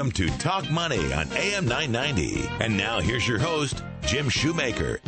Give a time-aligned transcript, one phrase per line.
[0.00, 2.48] Welcome to Talk Money on AM 990.
[2.60, 4.98] And now here's your host, Jim Shoemaker.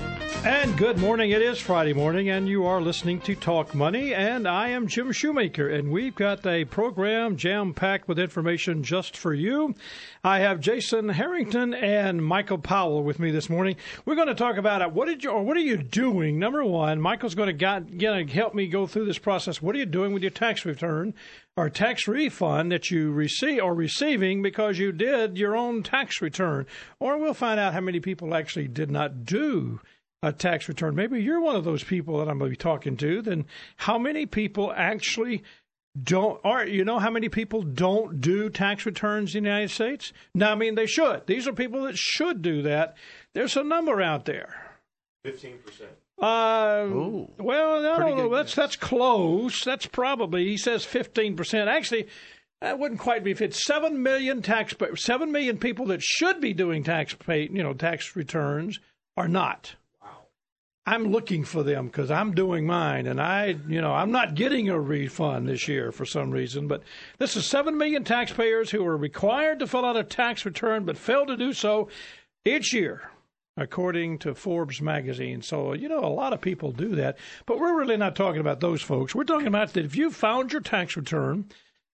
[0.44, 1.30] And good morning.
[1.30, 4.12] It is Friday morning, and you are listening to Talk Money.
[4.12, 9.16] And I am Jim Shoemaker, and we've got a program jam packed with information just
[9.16, 9.76] for you.
[10.24, 13.76] I have Jason Harrington and Michael Powell with me this morning.
[14.04, 14.92] We're going to talk about.
[14.92, 16.40] What did you, or what are you doing?
[16.40, 19.62] Number one, Michael's going to got, going to help me go through this process.
[19.62, 21.14] What are you doing with your tax return
[21.56, 26.66] or tax refund that you receive or receiving because you did your own tax return?
[26.98, 29.78] Or we'll find out how many people actually did not do
[30.22, 30.94] a tax return.
[30.94, 33.22] Maybe you're one of those people that I'm going to be talking to.
[33.22, 33.44] Then
[33.76, 35.42] how many people actually
[36.00, 40.12] don't or you know how many people don't do tax returns in the United States?
[40.34, 41.26] No, I mean they should.
[41.26, 42.96] These are people that should do that.
[43.34, 44.54] There's a number out there.
[45.24, 45.90] Fifteen percent.
[46.20, 47.30] Uh, Ooh.
[47.38, 48.28] well, I don't know.
[48.28, 49.64] good That's that's close.
[49.64, 51.68] That's probably he says fifteen percent.
[51.68, 52.08] Actually,
[52.60, 53.32] that wouldn't quite be.
[53.32, 57.62] If it's seven million taxpayers, seven million people that should be doing tax pay, you
[57.62, 58.78] know, tax returns
[59.16, 59.74] are not.
[60.84, 64.68] I'm looking for them because I'm doing mine, and I, you know, I'm not getting
[64.68, 66.66] a refund this year for some reason.
[66.66, 66.82] But
[67.18, 70.98] this is seven million taxpayers who are required to fill out a tax return but
[70.98, 71.88] fail to do so
[72.44, 73.10] each year,
[73.56, 75.40] according to Forbes magazine.
[75.40, 77.16] So you know, a lot of people do that,
[77.46, 79.14] but we're really not talking about those folks.
[79.14, 81.44] We're talking about that if you found your tax return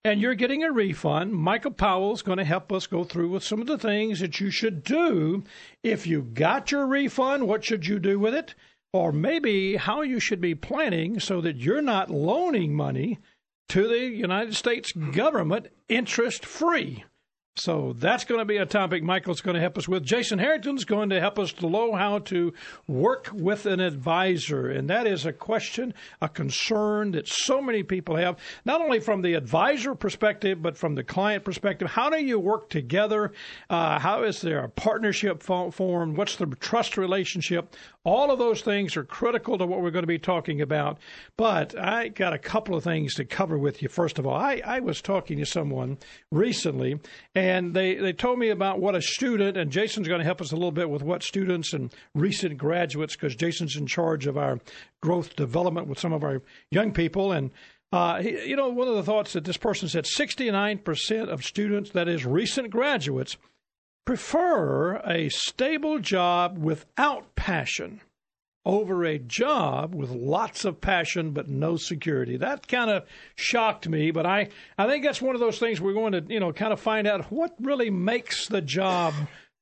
[0.03, 3.61] and you're getting a refund, Michael Powell's going to help us go through with some
[3.61, 5.45] of the things that you should do
[5.83, 7.47] if you got your refund.
[7.47, 8.55] What should you do with it?
[8.93, 13.19] Or maybe how you should be planning so that you're not loaning money
[13.69, 17.05] to the United States government interest free.
[17.59, 20.05] So that's going to be a topic Michael's going to help us with.
[20.05, 22.53] Jason Harrington's going to help us to know how to
[22.87, 24.69] work with an advisor.
[24.69, 25.93] And that is a question,
[26.23, 30.95] a concern that so many people have, not only from the advisor perspective, but from
[30.95, 31.89] the client perspective.
[31.89, 33.33] How do you work together?
[33.69, 36.17] Uh, how is there a partnership formed?
[36.17, 37.75] What's the trust relationship?
[38.05, 40.99] All of those things are critical to what we're going to be talking about.
[41.37, 43.89] But I got a couple of things to cover with you.
[43.89, 45.99] First of all, I, I was talking to someone
[46.31, 47.01] recently,
[47.35, 50.53] and they, they told me about what a student, and Jason's going to help us
[50.53, 54.59] a little bit with what students and recent graduates, because Jason's in charge of our
[55.01, 57.33] growth development with some of our young people.
[57.33, 57.51] And
[57.93, 61.91] uh, he, you know, one of the thoughts that this person said 69% of students,
[61.91, 63.37] that is, recent graduates,
[64.05, 68.01] prefer a stable job without passion
[68.69, 72.37] over a job with lots of passion but no security.
[72.37, 75.95] That kind of shocked me, but I, I think that's one of those things we're
[75.95, 79.15] going to, you know, kind of find out what really makes the job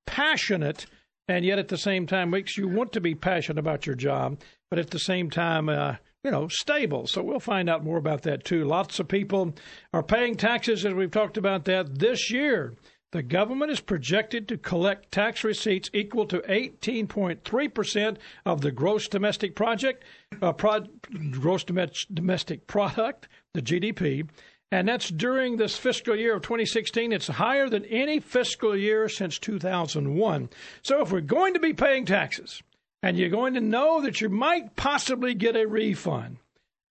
[0.06, 0.86] passionate
[1.28, 4.40] and yet at the same time makes you want to be passionate about your job,
[4.70, 5.94] but at the same time, uh,
[6.24, 7.06] you know, stable.
[7.06, 8.64] So we'll find out more about that too.
[8.64, 9.54] Lots of people
[9.92, 12.74] are paying taxes, as we've talked about that this year.
[13.16, 19.54] The government is projected to collect tax receipts equal to 18.3% of the gross domestic
[19.56, 20.04] project,
[20.42, 20.84] uh, pro-
[21.30, 24.28] gross domestic product, the GDP,
[24.70, 27.10] and that's during this fiscal year of 2016.
[27.10, 30.50] It's higher than any fiscal year since 2001.
[30.82, 32.62] So if we're going to be paying taxes,
[33.02, 36.36] and you're going to know that you might possibly get a refund,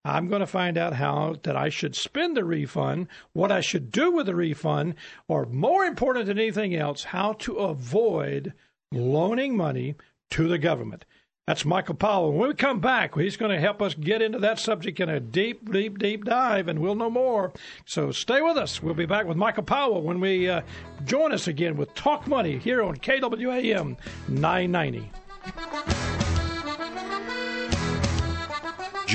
[0.05, 3.91] I'm going to find out how that I should spend the refund, what I should
[3.91, 4.93] do with the refund,
[5.27, 8.53] or more important than anything else, how to avoid
[8.91, 9.95] loaning money
[10.29, 11.05] to the government.
[11.47, 12.33] That's Michael Powell.
[12.33, 15.19] When we come back, he's going to help us get into that subject in a
[15.19, 17.51] deep, deep, deep dive, and we'll know more.
[17.85, 18.83] So stay with us.
[18.83, 20.61] We'll be back with Michael Powell when we uh,
[21.03, 23.97] join us again with Talk Money here on KWAM
[24.27, 26.14] 990.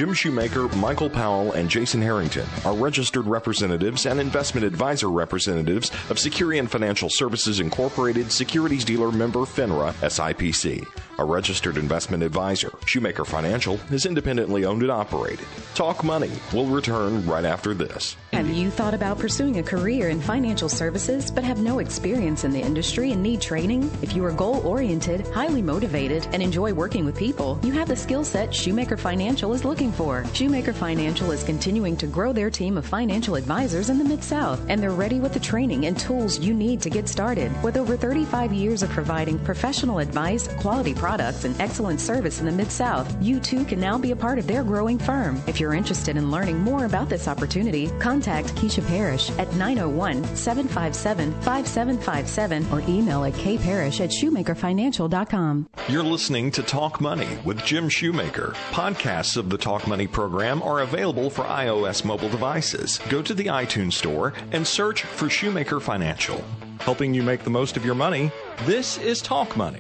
[0.01, 6.17] Jim Shoemaker, Michael Powell, and Jason Harrington are registered representatives and investment advisor representatives of
[6.17, 10.87] Securian Financial Services Incorporated, securities dealer member FINRA, SIPC.
[11.19, 15.45] A registered investment advisor, Shoemaker Financial is independently owned and operated.
[15.75, 18.17] Talk Money will return right after this.
[18.33, 22.53] Have you thought about pursuing a career in financial services but have no experience in
[22.53, 23.91] the industry and need training?
[24.01, 27.97] If you are goal oriented, highly motivated, and enjoy working with people, you have the
[27.97, 30.25] skill set Shoemaker Financial is looking for.
[30.35, 34.61] Shoemaker Financial is continuing to grow their team of financial advisors in the Mid South,
[34.69, 37.51] and they're ready with the training and tools you need to get started.
[37.63, 42.53] With over 35 years of providing professional advice, quality products, and excellent service in the
[42.53, 45.43] Mid South, you too can now be a part of their growing firm.
[45.47, 51.33] If you're interested in learning more about this opportunity, contact Keisha Parrish at 901 757
[51.43, 55.69] 5757 or email at kparrish at shoemakerfinancial.com.
[55.89, 58.55] You're listening to Talk Money with Jim Shoemaker.
[58.71, 62.99] Podcasts of the Talk Money program are available for iOS mobile devices.
[63.09, 66.43] Go to the iTunes Store and search for Shoemaker Financial.
[66.81, 68.33] Helping you make the most of your money,
[68.65, 69.79] this is Talk Money.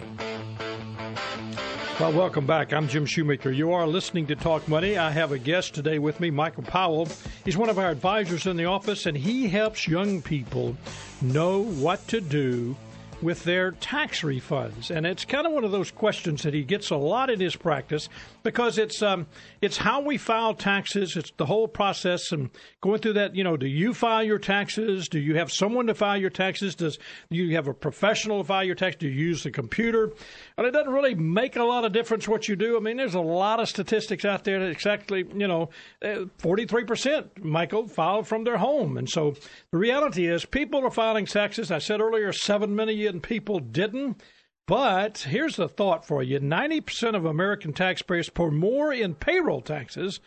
[1.98, 2.72] Well, welcome back.
[2.72, 3.50] I'm Jim Shoemaker.
[3.50, 4.96] You are listening to Talk Money.
[4.96, 7.08] I have a guest today with me, Michael Powell.
[7.44, 10.76] He's one of our advisors in the office, and he helps young people
[11.20, 12.76] know what to do
[13.22, 14.90] with their tax refunds.
[14.90, 17.56] And it's kind of one of those questions that he gets a lot in his
[17.56, 18.08] practice
[18.42, 19.26] because it's um,
[19.60, 21.16] it's how we file taxes.
[21.16, 22.50] It's the whole process and
[22.80, 23.34] going through that.
[23.34, 25.08] You know, do you file your taxes?
[25.08, 26.74] Do you have someone to file your taxes?
[26.74, 26.98] Does
[27.30, 28.96] do you have a professional to file your tax?
[28.96, 30.12] Do you use the computer?
[30.56, 32.76] And it doesn't really make a lot of difference what you do.
[32.76, 35.70] I mean, there's a lot of statistics out there that exactly, you know,
[36.02, 38.96] 43% uh, Michael filed from their home.
[38.96, 39.34] And so
[39.70, 41.70] the reality is people are filing taxes.
[41.70, 44.22] I said earlier, 7 million people didn't.
[44.68, 50.20] But here's the thought for you 90% of American taxpayers pay more in payroll taxes.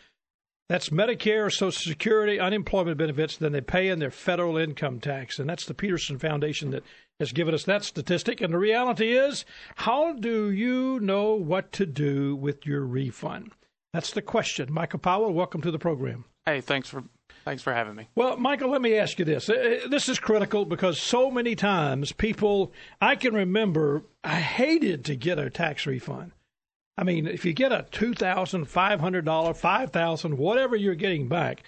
[0.68, 5.38] That's Medicare, Social Security, unemployment benefits than they pay in their federal income tax.
[5.38, 6.84] And that's the Peterson Foundation that
[7.20, 8.40] has given us that statistic.
[8.40, 9.44] And the reality is,
[9.76, 13.52] how do you know what to do with your refund?
[13.92, 14.72] That's the question.
[14.72, 16.24] Michael Powell, welcome to the program.
[16.44, 17.04] Hey, thanks for
[17.44, 18.08] Thanks for having me.
[18.14, 19.50] Well, Michael, let me ask you this.
[19.50, 25.04] Uh, uh, this is critical because so many times people, I can remember, I hated
[25.06, 26.32] to get a tax refund.
[26.96, 30.94] I mean, if you get a two thousand five hundred dollar, five thousand, whatever you're
[30.94, 31.64] getting back,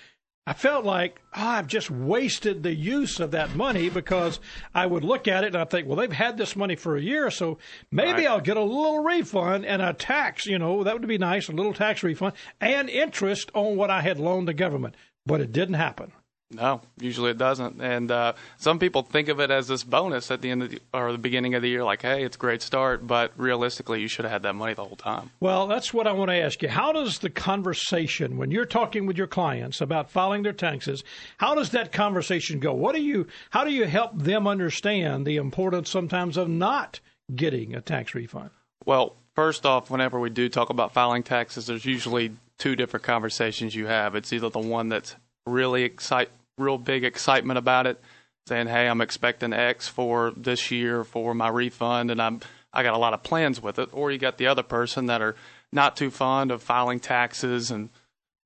[0.46, 4.40] I felt like oh, I've just wasted the use of that money because
[4.75, 7.02] I would look at it and I think, well, they've had this money for a
[7.02, 7.58] year, so
[7.90, 8.29] maybe right.
[8.29, 10.46] I'll get a little refund and a tax.
[10.46, 14.00] You know, that would be nice, a little tax refund and interest on what I
[14.00, 14.94] had loaned the government
[15.26, 16.12] but it didn't happen.
[16.52, 17.82] No, usually it doesn't.
[17.82, 20.81] And uh, some people think of it as this bonus at the end of the,
[20.94, 24.06] or the beginning of the year, like, hey, it's a great start, but realistically, you
[24.06, 25.31] should have had that money the whole time.
[25.40, 26.69] Well, that's what I want to ask you.
[26.69, 31.02] How does the conversation, when you're talking with your clients about filing their taxes,
[31.38, 32.72] how does that conversation go?
[32.72, 37.00] What do you, how do you help them understand the importance sometimes of not
[37.34, 38.50] getting a tax refund?
[38.84, 43.75] Well, first off, whenever we do talk about filing taxes, there's usually two different conversations
[43.75, 44.14] you have.
[44.14, 45.17] It's either the one that's
[45.47, 48.00] really excite, real big excitement about it,
[48.47, 52.41] saying, "Hey, I'm expecting X for this year for my refund, and I'm
[52.73, 55.23] I got a lot of plans with it," or you got the other person that
[55.23, 55.37] are
[55.73, 57.91] not too fond of filing taxes, and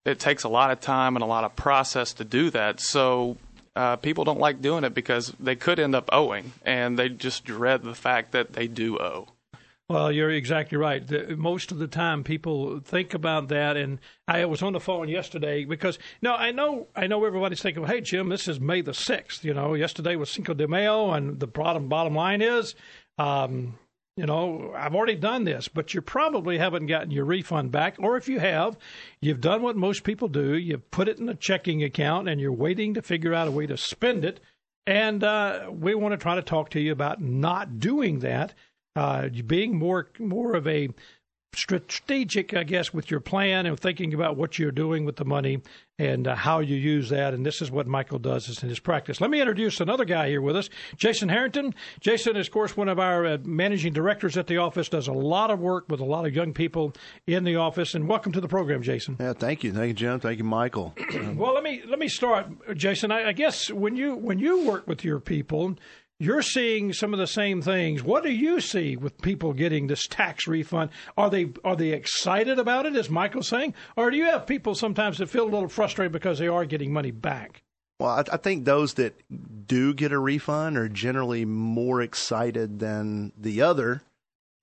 [0.05, 2.81] it takes a lot of time and a lot of process to do that.
[2.81, 3.37] So
[3.77, 7.45] uh, people don't like doing it because they could end up owing, and they just
[7.45, 9.29] dread the fact that they do owe.
[9.91, 11.05] Well, you're exactly right.
[11.05, 13.99] The, most of the time, people think about that, and
[14.29, 18.01] I was on the phone yesterday because no, I know, I know everybody's thinking, "Hey,
[18.01, 19.45] Jim, this is May the sixth.
[19.45, 22.77] You know, yesterday was Cinco de Mayo, and the bottom bottom line is,
[23.19, 23.81] um,
[24.17, 28.17] you know, I've already done this, but you probably haven't gotten your refund back, or
[28.17, 28.79] if you have,
[29.21, 32.53] you've done what most people do: you've put it in a checking account, and you're
[32.53, 34.39] waiting to figure out a way to spend it.
[34.87, 38.55] And uh, we want to try to talk to you about not doing that
[38.97, 40.89] uh, being more more of a
[41.55, 45.63] strategic, I guess, with your plan and thinking about what you're doing with the money
[45.99, 47.35] and uh, how you use that.
[47.35, 49.21] And this is what Michael does in his practice.
[49.21, 51.75] Let me introduce another guy here with us, Jason Harrington.
[52.01, 55.13] Jason is, of course, one of our uh, managing directors at the office, does a
[55.13, 56.93] lot of work with a lot of young people
[57.27, 57.95] in the office.
[57.95, 59.17] And welcome to the program, Jason.
[59.19, 59.73] Yeah, thank you.
[59.73, 60.21] Thank you, Jim.
[60.21, 60.95] Thank you, Michael.
[61.35, 63.11] well, let me let me start, Jason.
[63.11, 65.75] I, I guess when you when you work with your people,
[66.21, 68.03] you're seeing some of the same things.
[68.03, 70.91] What do you see with people getting this tax refund?
[71.17, 74.75] Are they are they excited about it, as Michael's saying, or do you have people
[74.75, 77.63] sometimes that feel a little frustrated because they are getting money back?
[77.99, 79.15] Well, I, I think those that
[79.67, 84.03] do get a refund are generally more excited than the other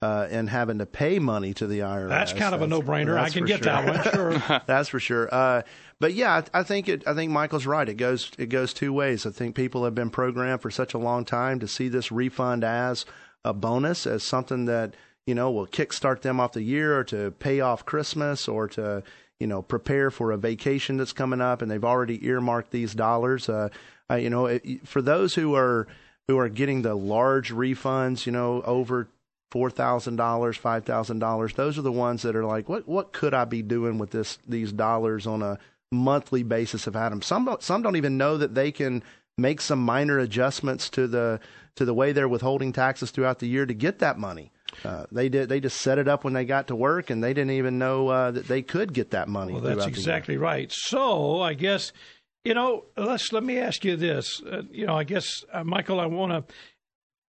[0.01, 2.09] uh, and having to pay money to the IRS.
[2.09, 3.17] That's kind of a no-brainer.
[3.17, 3.73] I can get sure.
[3.73, 4.13] that one.
[4.13, 5.33] Sure, that's for sure.
[5.33, 5.63] Uh,
[5.99, 7.07] but yeah, I, I, think it.
[7.07, 7.87] I think Michael's right.
[7.87, 9.25] It goes it goes two ways.
[9.25, 12.63] I think people have been programmed for such a long time to see this refund
[12.63, 13.05] as
[13.43, 14.93] a bonus, as something that
[15.25, 19.03] you know will kickstart them off the year, or to pay off Christmas, or to
[19.39, 23.47] you know, prepare for a vacation that's coming up, and they've already earmarked these dollars.
[23.47, 23.69] Uh,
[24.09, 25.87] uh, you know, it, for those who are
[26.27, 29.07] who are getting the large refunds, you know, over
[29.51, 33.13] four thousand dollars, five thousand dollars, those are the ones that are like, what what
[33.13, 35.57] could I be doing with this these dollars on a
[35.91, 37.21] monthly basis of Adam?
[37.21, 39.03] Some some don't even know that they can
[39.37, 41.39] make some minor adjustments to the
[41.75, 44.51] to the way they're withholding taxes throughout the year to get that money.
[44.83, 45.49] Uh, they did.
[45.49, 48.09] They just set it up when they got to work, and they didn't even know
[48.09, 49.53] uh, that they could get that money.
[49.53, 50.71] Well, that's exactly right.
[50.71, 51.93] So I guess
[52.43, 52.85] you know.
[52.97, 54.41] Let's let me ask you this.
[54.43, 56.53] Uh, you know, I guess uh, Michael, I want to.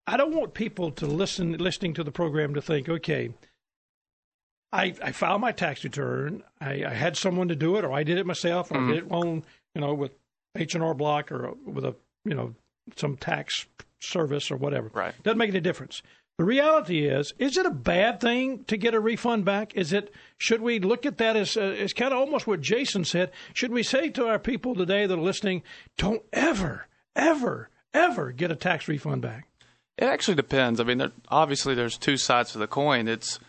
[0.08, 3.30] I don't want people to listen listening to the program to think, okay,
[4.72, 6.42] I I filed my tax return.
[6.60, 8.88] I, I had someone to do it, or I did it myself, or mm-hmm.
[8.88, 10.12] I did it on you know with
[10.56, 12.54] H and R Block or with a you know
[12.96, 13.66] some tax
[14.00, 14.90] service or whatever.
[14.94, 15.14] Right.
[15.22, 16.02] Doesn't make any difference.
[16.38, 19.76] The reality is, is it a bad thing to get a refund back?
[19.76, 20.10] Is it?
[20.38, 23.30] Should we look at that as uh, as kind of almost what Jason said?
[23.52, 25.64] Should we say to our people today that are listening,
[25.98, 29.48] don't ever, ever, ever get a tax refund back?
[29.98, 30.78] It actually depends.
[30.78, 33.08] I mean, there, obviously, there's two sides to the coin.
[33.08, 33.40] It's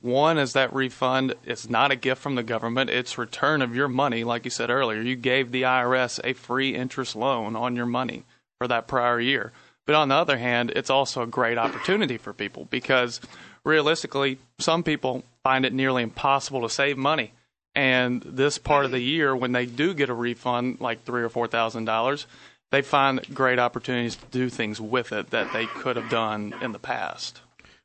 [0.00, 3.88] one is that refund is not a gift from the government; it's return of your
[3.88, 4.22] money.
[4.22, 8.24] Like you said earlier, you gave the IRS a free interest loan on your money
[8.58, 9.52] for that prior year.
[9.84, 13.20] But on the other hand, it's also a great opportunity for people because
[13.64, 17.32] realistically, some people find it nearly impossible to save money.
[17.74, 21.28] And this part of the year, when they do get a refund, like three or
[21.28, 22.26] four thousand dollars,
[22.70, 26.72] they find great opportunities to do things with it that they could have done in
[26.72, 27.40] the past.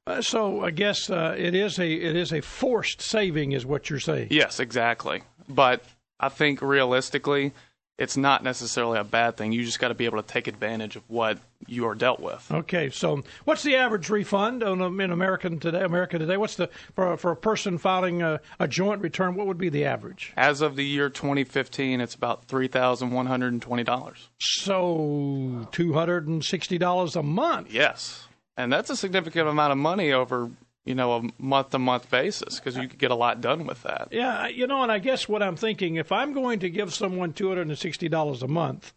[0.08, 3.90] Uh, so I guess uh, it is a it is a forced saving, is what
[3.90, 4.30] you're saying.
[4.32, 5.22] Yes, exactly.
[5.48, 5.84] But
[6.20, 7.54] I think realistically,
[7.98, 9.52] it's not necessarily a bad thing.
[9.52, 12.52] You just got to be able to take advantage of what you are dealt with.
[12.52, 15.84] Okay, so what's the average refund on, um, in American today?
[15.84, 19.36] America today, what's the for for a person filing a, a joint return?
[19.36, 20.34] What would be the average?
[20.36, 24.30] As of the year 2015, it's about three thousand one hundred and twenty dollars.
[24.40, 27.72] So two hundred and sixty dollars a month.
[27.72, 30.50] Yes, and that's a significant amount of money over
[30.86, 33.84] you know, a month to month basis because you could get a lot done with
[33.84, 34.08] that.
[34.12, 37.34] Yeah, you know, and I guess what I'm thinking if I'm going to give someone
[37.34, 38.94] $260 a month,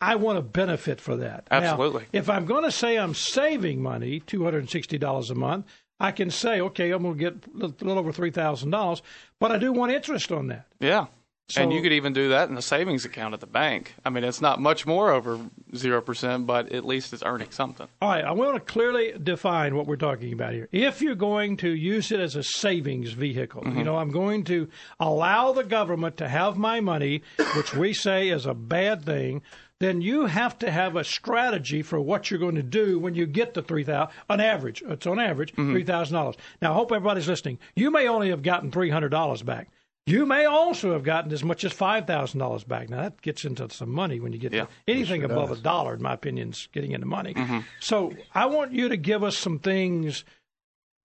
[0.00, 1.46] I want to benefit for that.
[1.50, 2.02] Absolutely.
[2.02, 5.66] Now, if I'm going to say I'm saving money, $260 a month,
[5.98, 9.02] I can say, okay, I'm going to get a little over $3,000,
[9.38, 10.66] but I do want interest on that.
[10.78, 11.06] Yeah.
[11.50, 13.94] So, and you could even do that in a savings account at the bank.
[14.04, 15.38] I mean, it's not much more over
[15.72, 17.88] 0%, but at least it's earning something.
[18.00, 20.68] All right, I want to clearly define what we're talking about here.
[20.70, 23.78] If you're going to use it as a savings vehicle, mm-hmm.
[23.78, 24.68] you know, I'm going to
[25.00, 27.22] allow the government to have my money,
[27.56, 29.42] which we say is a bad thing,
[29.80, 33.26] then you have to have a strategy for what you're going to do when you
[33.26, 34.82] get the 3000 on average.
[34.86, 35.74] It's on average mm-hmm.
[35.74, 36.36] $3,000.
[36.62, 37.58] Now, I hope everybody's listening.
[37.74, 39.68] You may only have gotten $300 back
[40.10, 42.88] you may also have gotten as much as five thousand dollars back.
[42.88, 45.60] Now that gets into some money when you get yeah, anything sure above does.
[45.60, 45.94] a dollar.
[45.94, 47.34] In my opinion, is getting into money.
[47.34, 47.60] Mm-hmm.
[47.80, 50.24] So I want you to give us some things,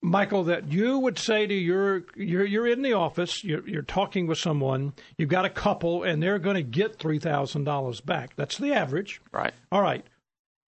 [0.01, 4.27] Michael, that you would say to your you're you're in the office, you're you're talking
[4.27, 8.35] with someone, you've got a couple, and they're going to get three thousand dollars back.
[8.35, 9.21] That's the average.
[9.31, 9.53] Right.
[9.71, 10.05] All right.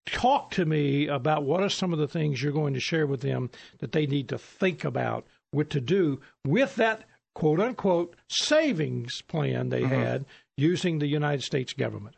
[0.06, 3.20] Talk to me about what are some of the things you're going to share with
[3.20, 7.04] them that they need to think about what to do with that
[7.38, 9.94] quote unquote savings plan they mm-hmm.
[9.94, 10.24] had
[10.56, 12.16] using the United States government?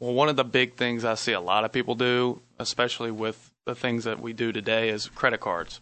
[0.00, 3.52] Well, one of the big things I see a lot of people do, especially with
[3.66, 5.80] the things that we do today, is credit cards.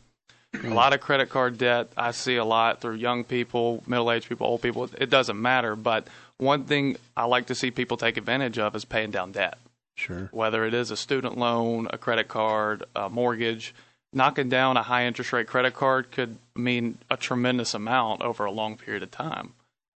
[0.62, 4.28] a lot of credit card debt I see a lot through young people, middle aged
[4.28, 4.90] people, old people.
[4.98, 5.74] It doesn't matter.
[5.74, 9.58] But one thing I like to see people take advantage of is paying down debt.
[9.94, 10.28] Sure.
[10.32, 13.74] Whether it is a student loan, a credit card, a mortgage,
[14.16, 18.50] knocking down a high interest rate credit card could mean a tremendous amount over a
[18.50, 19.52] long period of time.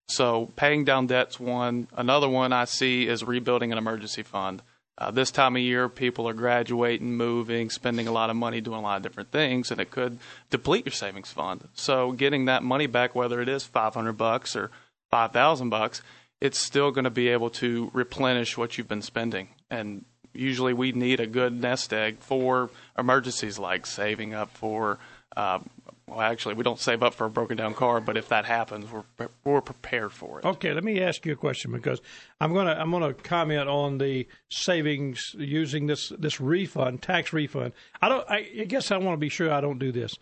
[0.09, 1.89] So paying down debt's one.
[1.97, 4.61] Another one I see is rebuilding an emergency fund.
[4.99, 8.81] Uh, this time of year, people are graduating, moving, spending a lot of money doing
[8.81, 10.19] a lot of different things, and it could
[10.51, 11.67] deplete your savings fund.
[11.73, 14.71] So getting that money back, whether it is 500 bucks or
[15.11, 16.03] 5,000 bucks,
[16.43, 19.49] it's still going to be able to replenish what you've been spending.
[19.71, 24.99] And usually we need a good nest egg for emergencies like saving up for.
[25.37, 25.61] Uh,
[26.07, 28.87] well, actually, we don't save up for a broken down car, but if that happens,
[28.91, 30.45] we're we're prepared for it.
[30.45, 32.01] Okay, let me ask you a question because
[32.41, 37.73] I'm gonna I'm gonna comment on the savings using this this refund tax refund.
[38.03, 38.29] I don't.
[38.29, 40.17] I, I guess I want to be sure I don't do this.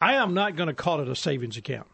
[0.00, 1.86] I am not going to call it a savings account.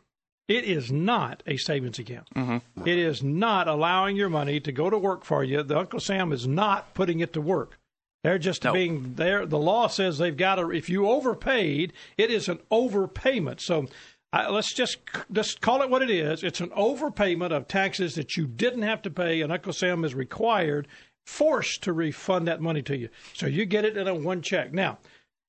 [0.48, 2.26] It is not a savings account.
[2.34, 2.88] Mm-hmm.
[2.88, 5.62] It is not allowing your money to go to work for you.
[5.62, 7.78] The Uncle Sam is not putting it to work.
[8.24, 9.46] They're just being there.
[9.46, 10.70] The law says they've got to.
[10.70, 13.60] If you overpaid, it is an overpayment.
[13.60, 13.86] So
[14.32, 14.98] I, let's just
[15.30, 16.42] just call it what it is.
[16.42, 20.14] It's an overpayment of taxes that you didn't have to pay, and Uncle Sam is
[20.14, 20.88] required,
[21.26, 23.08] forced to refund that money to you.
[23.34, 24.72] So you get it in a one check.
[24.72, 24.98] Now,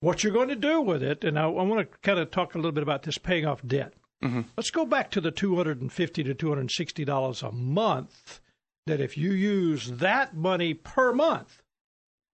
[0.01, 2.53] what you're going to do with it, and I, I want to kind of talk
[2.53, 3.93] a little bit about this paying off debt.
[4.23, 4.41] Mm-hmm.
[4.57, 7.41] Let's go back to the two hundred and fifty to two hundred and sixty dollars
[7.43, 8.39] a month.
[8.85, 11.61] That if you use that money per month,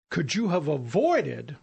[0.10, 1.58] could you have avoided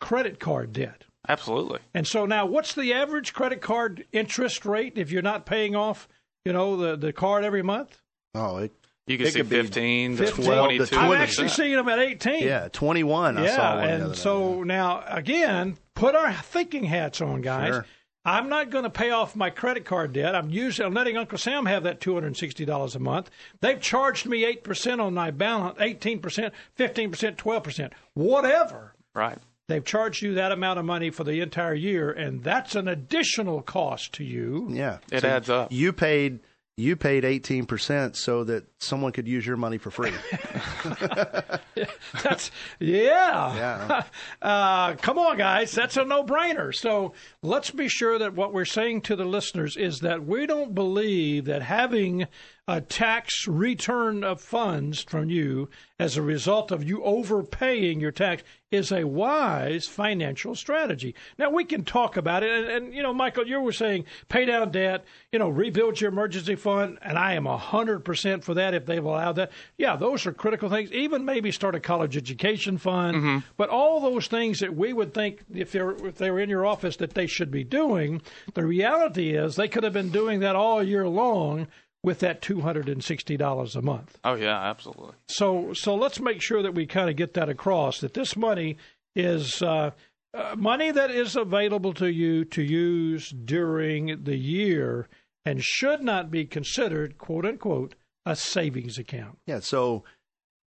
[0.00, 1.04] credit card debt?
[1.28, 1.80] Absolutely.
[1.92, 6.08] And so now, what's the average credit card interest rate if you're not paying off,
[6.44, 8.00] you know, the, the card every month?
[8.34, 8.72] Oh, it,
[9.06, 10.86] You can It see could be 15 to 15 22.
[10.86, 11.22] to I've 20.
[11.22, 12.42] actually seen them at 18.
[12.44, 13.36] yeah, 21.
[13.38, 14.68] I yeah, saw one the and other so day.
[14.68, 17.74] now again, put our thinking hats on, guys.
[17.74, 17.86] Sure.
[18.24, 20.34] I'm not going to pay off my credit card debt.
[20.34, 23.30] I'm using, I'm letting Uncle Sam have that $260 a month.
[23.60, 28.94] They've charged me 8% on my balance, 18%, 15%, 12%, whatever.
[29.14, 29.38] Right.
[29.68, 33.60] They've charged you that amount of money for the entire year, and that's an additional
[33.60, 34.68] cost to you.
[34.70, 35.70] Yeah, It So adds up.
[35.72, 36.40] You paid
[36.78, 40.12] you paid 18% so that someone could use your money for free.
[42.22, 43.54] That's yeah.
[43.56, 44.02] Yeah.
[44.40, 45.72] Uh, come on, guys.
[45.72, 46.72] That's a no-brainer.
[46.74, 50.74] So let's be sure that what we're saying to the listeners is that we don't
[50.74, 52.26] believe that having
[52.68, 58.42] a tax return of funds from you as a result of you overpaying your tax
[58.70, 61.14] is a wise financial strategy.
[61.38, 64.44] Now we can talk about it, and, and you know, Michael, you were saying pay
[64.44, 68.52] down debt, you know, rebuild your emergency fund, and I am a hundred percent for
[68.52, 69.50] that if they've allowed that.
[69.78, 70.92] Yeah, those are critical things.
[70.92, 73.38] Even maybe start a college education fund, mm-hmm.
[73.56, 76.66] but all those things that we would think if they're if they were in your
[76.66, 78.20] office that they should be doing,
[78.52, 81.66] the reality is they could have been doing that all year long
[82.02, 84.18] with that two hundred and sixty dollars a month.
[84.24, 85.14] Oh, yeah, absolutely.
[85.28, 88.76] So so let's make sure that we kind of get that across that this money
[89.16, 89.90] is uh,
[90.34, 95.08] uh, money that is available to you to use during the year
[95.44, 97.94] and should not be considered quote unquote
[98.26, 99.38] a savings account.
[99.46, 100.04] yeah, so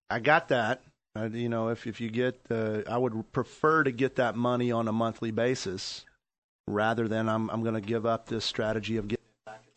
[0.10, 0.82] I got that.
[1.16, 4.72] Uh, you know, if if you get, uh, I would prefer to get that money
[4.72, 6.06] on a monthly basis
[6.68, 9.21] rather than I'm I'm going to give up this strategy of getting it back at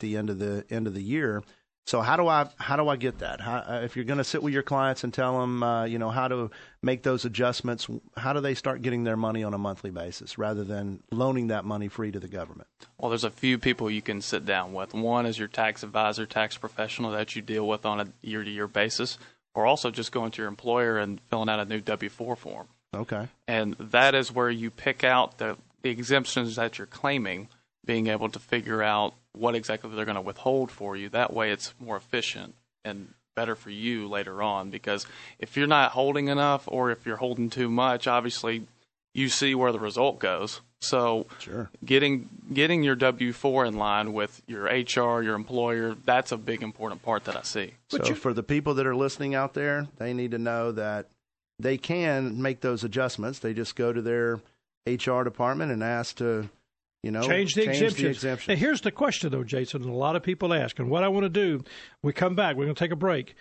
[0.05, 1.43] the end of the end of the year.
[1.87, 3.43] So how do I how do I get that?
[3.43, 5.99] How, uh, if you're going to sit with your clients and tell them, uh, you
[5.99, 6.51] know, how to
[6.83, 10.65] make those adjustments, how do they start getting their money on a monthly basis rather
[10.65, 12.69] than loaning that money free to the government?
[12.99, 14.95] Well, there's a few people you can sit down with.
[14.95, 18.51] One is your tax advisor, tax professional that you deal with on a year to
[18.51, 19.19] year basis,
[19.55, 22.69] or also just going to your employer and filling out a new W 4 form.
[22.95, 23.29] Okay.
[23.47, 27.49] And that is where you pick out the, the exemptions that you're claiming,
[27.85, 31.09] being able to figure out what exactly they're going to withhold for you.
[31.09, 35.07] That way it's more efficient and better for you later on because
[35.39, 38.67] if you're not holding enough or if you're holding too much, obviously
[39.13, 40.61] you see where the result goes.
[40.81, 41.71] So Sure.
[41.85, 46.63] getting getting your W four in line with your HR, your employer, that's a big
[46.63, 47.73] important part that I see.
[47.89, 51.09] so for the people that are listening out there, they need to know that
[51.59, 53.39] they can make those adjustments.
[53.39, 54.41] They just go to their
[54.87, 56.51] HR department and ask to,
[57.05, 58.17] you know, change the exemptions.
[58.17, 58.55] exemption.
[58.55, 59.83] Now, here's the question, though, Jason.
[59.83, 61.63] A lot of people ask, and what I want to do,
[62.03, 63.35] we come back, we're going to take a break.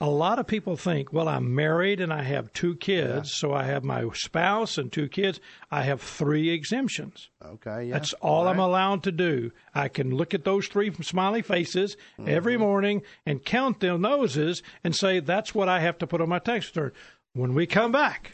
[0.00, 3.62] A lot of people think, well, I'm married and I have two kids, so I
[3.64, 5.38] have my spouse and two kids.
[5.70, 7.30] I have three exemptions.
[7.44, 7.92] Okay, yeah.
[7.92, 9.52] That's all I'm allowed to do.
[9.76, 11.96] I can look at those three smiley faces
[12.26, 12.62] every Mm-hmm.
[12.62, 16.40] morning and count their noses and say, that's what I have to put on my
[16.40, 16.90] tax return.
[17.34, 18.32] When we come back,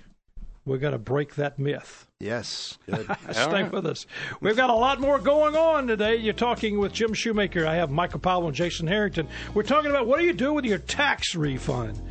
[0.65, 2.07] we're going to break that myth.
[2.21, 3.07] Yes, good.
[3.31, 4.05] Stay with us.
[4.41, 6.17] We've got a lot more going on today.
[6.17, 7.65] You're talking with Jim Shoemaker.
[7.65, 9.29] I have Michael Powell and Jason Harrington.
[9.55, 12.03] We're talking about what do you do with your tax refund?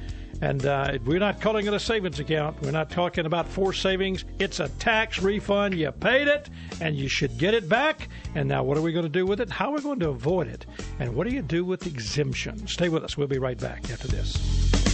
[0.41, 2.61] And uh, we're not calling it a savings account.
[2.61, 4.23] We're not talking about forced savings.
[4.39, 5.73] It's a tax refund.
[5.73, 8.07] You paid it, and you should get it back.
[8.33, 9.49] And now, what are we going to do with it?
[9.49, 10.65] How are we going to avoid it?
[10.99, 12.71] And what do you do with exemptions?
[12.71, 13.17] Stay with us.
[13.17, 14.86] We'll be right back after this.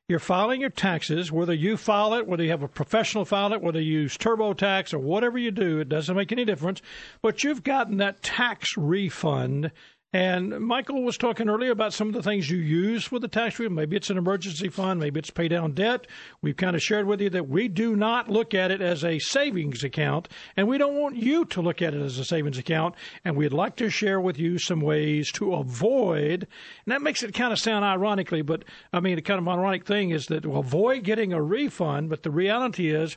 [0.10, 3.62] you're filing your taxes, whether you file it, whether you have a professional file it,
[3.62, 6.82] whether you use TurboTax or whatever you do, it doesn't make any difference.
[7.22, 9.72] But you've gotten that tax refund
[10.12, 13.60] and Michael was talking earlier about some of the things you use with the tax
[13.60, 13.76] refund.
[13.76, 16.08] Maybe it's an emergency fund, maybe it's pay down debt.
[16.41, 19.19] We've kind of shared with you that we do not look at it as a
[19.19, 22.95] savings account, and we don't want you to look at it as a savings account.
[23.24, 26.48] And we'd like to share with you some ways to avoid,
[26.86, 29.86] and that makes it kind of sound ironically, but I mean, the kind of ironic
[29.86, 33.15] thing is that we'll avoid getting a refund, but the reality is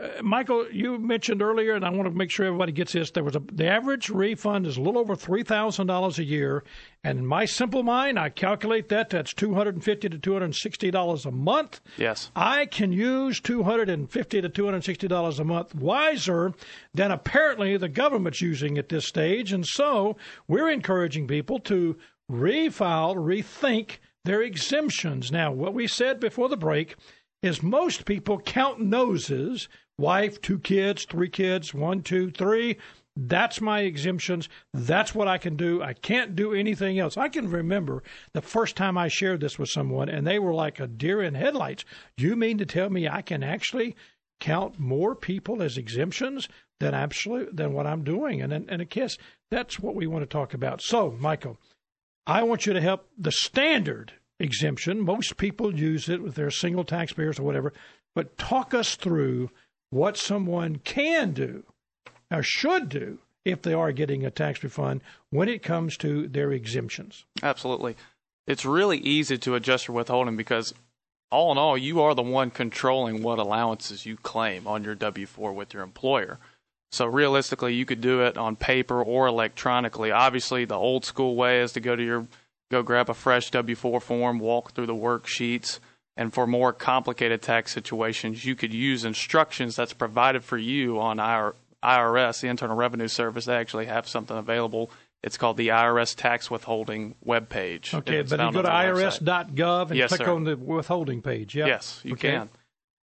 [0.00, 3.10] uh, Michael, you mentioned earlier, and I want to make sure everybody gets this.
[3.10, 6.64] There was a the average refund is a little over three thousand dollars a year,
[7.02, 10.32] and in my simple mind, I calculate that that's two hundred and fifty to two
[10.32, 11.80] hundred and sixty dollars a month.
[11.96, 15.44] Yes, I can use two hundred and fifty to two hundred and sixty dollars a
[15.44, 16.52] month wiser
[16.92, 20.16] than apparently the government's using at this stage, and so
[20.48, 21.96] we're encouraging people to
[22.30, 25.30] refile, rethink their exemptions.
[25.30, 26.96] Now, what we said before the break
[27.42, 32.78] is most people count noses wife, two kids, three kids, one, two, three.
[33.16, 34.48] That's my exemptions.
[34.72, 35.80] That's what I can do.
[35.82, 37.16] I can't do anything else.
[37.16, 38.02] I can remember
[38.32, 41.34] the first time I shared this with someone, and they were like a deer in
[41.34, 41.84] headlights.
[42.16, 43.94] You mean to tell me I can actually
[44.40, 46.48] count more people as exemptions
[46.80, 48.42] than absolute than what I'm doing?
[48.42, 49.16] And and, and I guess
[49.50, 50.82] that's what we want to talk about.
[50.82, 51.56] So, Michael,
[52.26, 55.00] I want you to help the standard exemption.
[55.00, 57.72] Most people use it with they're single taxpayers or whatever.
[58.14, 59.50] But talk us through
[59.94, 61.62] what someone can do
[62.30, 66.50] or should do if they are getting a tax refund when it comes to their
[66.50, 67.24] exemptions.
[67.42, 67.94] Absolutely.
[68.46, 70.74] It's really easy to adjust your withholding because
[71.30, 75.26] all in all, you are the one controlling what allowances you claim on your W
[75.26, 76.38] 4 with your employer.
[76.90, 80.10] So realistically, you could do it on paper or electronically.
[80.10, 82.26] Obviously, the old school way is to go to your
[82.70, 85.78] go grab a fresh W 4 form, walk through the worksheets,
[86.16, 91.18] and for more complicated tax situations, you could use instructions that's provided for you on
[91.18, 93.44] our IRS, the Internal Revenue Service.
[93.44, 94.90] They actually have something available.
[95.22, 97.94] It's called the IRS tax withholding webpage.
[97.94, 100.30] Okay, but you go to irs.gov and yes, click sir.
[100.30, 101.54] on the withholding page.
[101.54, 101.66] Yep.
[101.66, 102.30] Yes, you okay.
[102.32, 102.48] can.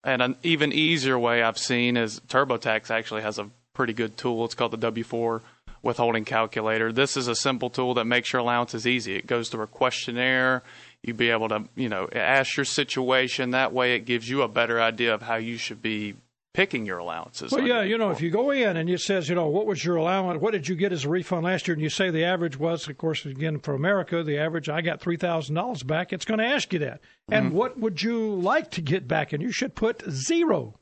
[0.05, 4.44] And an even easier way I've seen is TurboTax actually has a pretty good tool.
[4.44, 5.42] It's called the W 4
[5.83, 6.92] withholding calculator.
[6.92, 9.16] This is a simple tool that makes your allowances easy.
[9.16, 10.62] It goes through a questionnaire
[11.03, 13.51] you be able to, you know, ask your situation.
[13.51, 16.15] That way, it gives you a better idea of how you should be
[16.53, 17.53] picking your allowances.
[17.53, 19.85] Well, yeah, you know, if you go in and it says, you know, what was
[19.85, 20.41] your allowance?
[20.41, 21.75] What did you get as a refund last year?
[21.75, 25.01] And you say the average was, of course, again for America, the average I got
[25.01, 26.13] three thousand dollars back.
[26.13, 27.01] It's going to ask you that.
[27.31, 27.57] And mm-hmm.
[27.57, 29.33] what would you like to get back?
[29.33, 30.75] And you should put zero.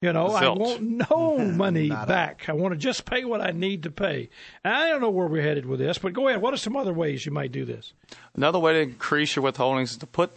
[0.00, 2.48] You know, I want no money back.
[2.48, 4.30] I want to just pay what I need to pay.
[4.62, 6.40] And I don't know where we're headed with this, but go ahead.
[6.40, 7.94] What are some other ways you might do this?
[8.36, 10.30] Another way to increase your withholdings is to put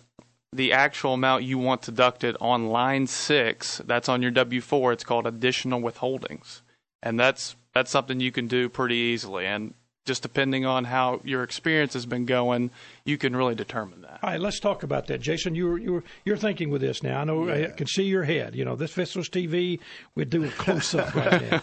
[0.52, 3.82] the actual amount you want deducted on line six.
[3.86, 4.94] That's on your W four.
[4.94, 6.62] It's called additional withholdings,
[7.04, 9.46] and that's that's something you can do pretty easily.
[9.46, 12.72] And just depending on how your experience has been going,
[13.06, 14.20] you can really determine that.
[14.24, 15.54] All right, let's talk about that, Jason.
[15.56, 17.22] You were you were you're thinking with this now.
[17.22, 18.56] I know I can see your head.
[18.56, 19.80] You know, this if was TV,
[20.16, 21.62] we'd do a close up right now.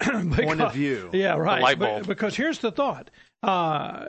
[0.32, 1.10] Point of view.
[1.12, 1.62] Yeah, right.
[1.62, 2.06] light But- bulb.
[2.06, 3.10] because here's the thought:
[3.42, 4.06] uh,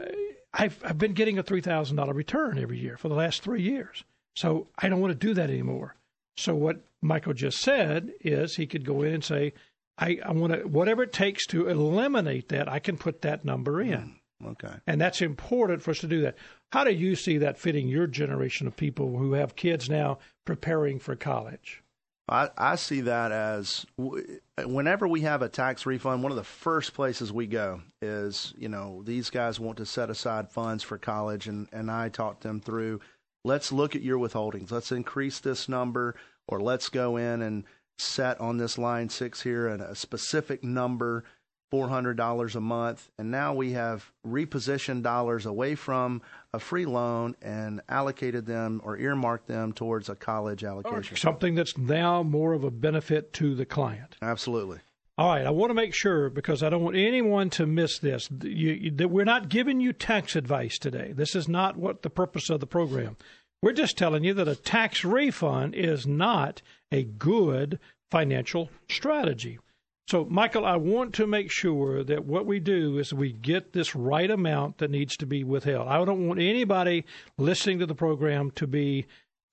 [0.54, 3.62] I've I've been getting a three thousand dollar return every year for the last three
[3.62, 4.04] years,
[4.36, 5.96] so I don't want to do that anymore.
[6.38, 9.54] So what Michael just said is he could go in and say,
[9.97, 12.69] I, I want to whatever it takes to eliminate that.
[12.69, 14.15] I can put that number in.
[14.43, 14.73] Mm, okay.
[14.86, 16.38] And that's important for us to do that.
[16.71, 20.99] How do you see that fitting your generation of people who have kids now preparing
[20.99, 21.81] for college?
[22.29, 26.43] I, I see that as w- whenever we have a tax refund, one of the
[26.43, 30.97] first places we go is, you know, these guys want to set aside funds for
[30.97, 32.99] college, and, and I talk them through
[33.47, 34.71] let's look at your withholdings.
[34.71, 36.15] Let's increase this number,
[36.47, 37.63] or let's go in and
[37.97, 41.23] set on this line six here and a specific number,
[41.71, 43.10] $400 a month.
[43.17, 46.21] And now we have repositioned dollars away from
[46.53, 51.17] a free loan and allocated them or earmarked them towards a college allocation.
[51.17, 54.15] Something that's now more of a benefit to the client.
[54.21, 54.79] Absolutely.
[55.19, 58.29] All right, I want to make sure because I don't want anyone to miss this.
[58.43, 61.12] You, you, that we're not giving you tax advice today.
[61.12, 63.17] This is not what the purpose of the program.
[63.62, 67.80] We're just telling you that a tax refund is not a good
[68.12, 69.60] financial strategy.
[70.08, 73.93] So, Michael, I want to make sure that what we do is we get this
[73.93, 75.89] right amount that needs to be withheld.
[75.89, 77.04] I don't want anybody
[77.38, 79.06] listening to the program to be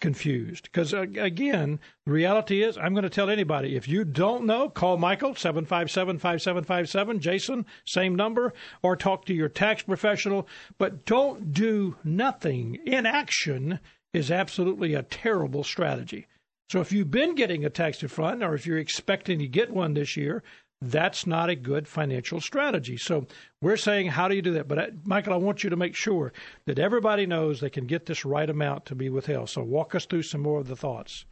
[0.04, 0.64] confused.
[0.64, 4.68] Because uh, again the reality is i'm going to tell anybody if you don't know
[4.68, 10.46] call michael 757-5757 jason same number or talk to your tax professional.
[10.76, 12.80] But don't do nothing.
[12.84, 13.80] Inaction
[14.12, 16.26] is absolutely a terrible strategy.
[16.68, 19.94] So if you've been getting a tax refund or if you're expecting to get one
[19.94, 20.42] this year,
[20.90, 22.96] that's not a good financial strategy.
[22.96, 23.26] So
[23.60, 24.68] we're saying, how do you do that?
[24.68, 26.32] But uh, Michael, I want you to make sure
[26.66, 29.50] that everybody knows they can get this right amount to be withheld.
[29.50, 31.24] So walk us through some more of the thoughts.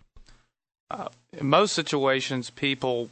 [0.91, 3.11] Uh, in most situations, people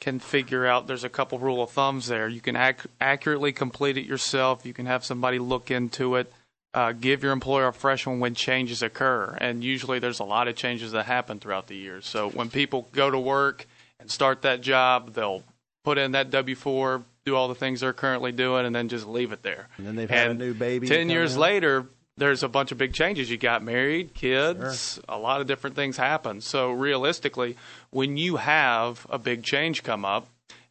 [0.00, 2.28] can figure out there's a couple rule of thumbs there.
[2.28, 4.66] You can ac- accurately complete it yourself.
[4.66, 6.32] You can have somebody look into it
[6.74, 9.36] uh, give your employer a fresh one when changes occur.
[9.40, 12.00] And usually there's a lot of changes that happen throughout the year.
[12.02, 13.66] So when people go to work
[14.00, 15.44] and start that job, they'll
[15.84, 19.06] put in that W 4, do all the things they're currently doing, and then just
[19.06, 19.68] leave it there.
[19.78, 20.88] And then they've had a new baby.
[20.88, 23.30] 10 years later, there's a bunch of big changes.
[23.30, 25.04] You got married, kids, sure.
[25.08, 26.40] a lot of different things happen.
[26.40, 27.56] So realistically,
[27.90, 30.26] when you have a big change come up,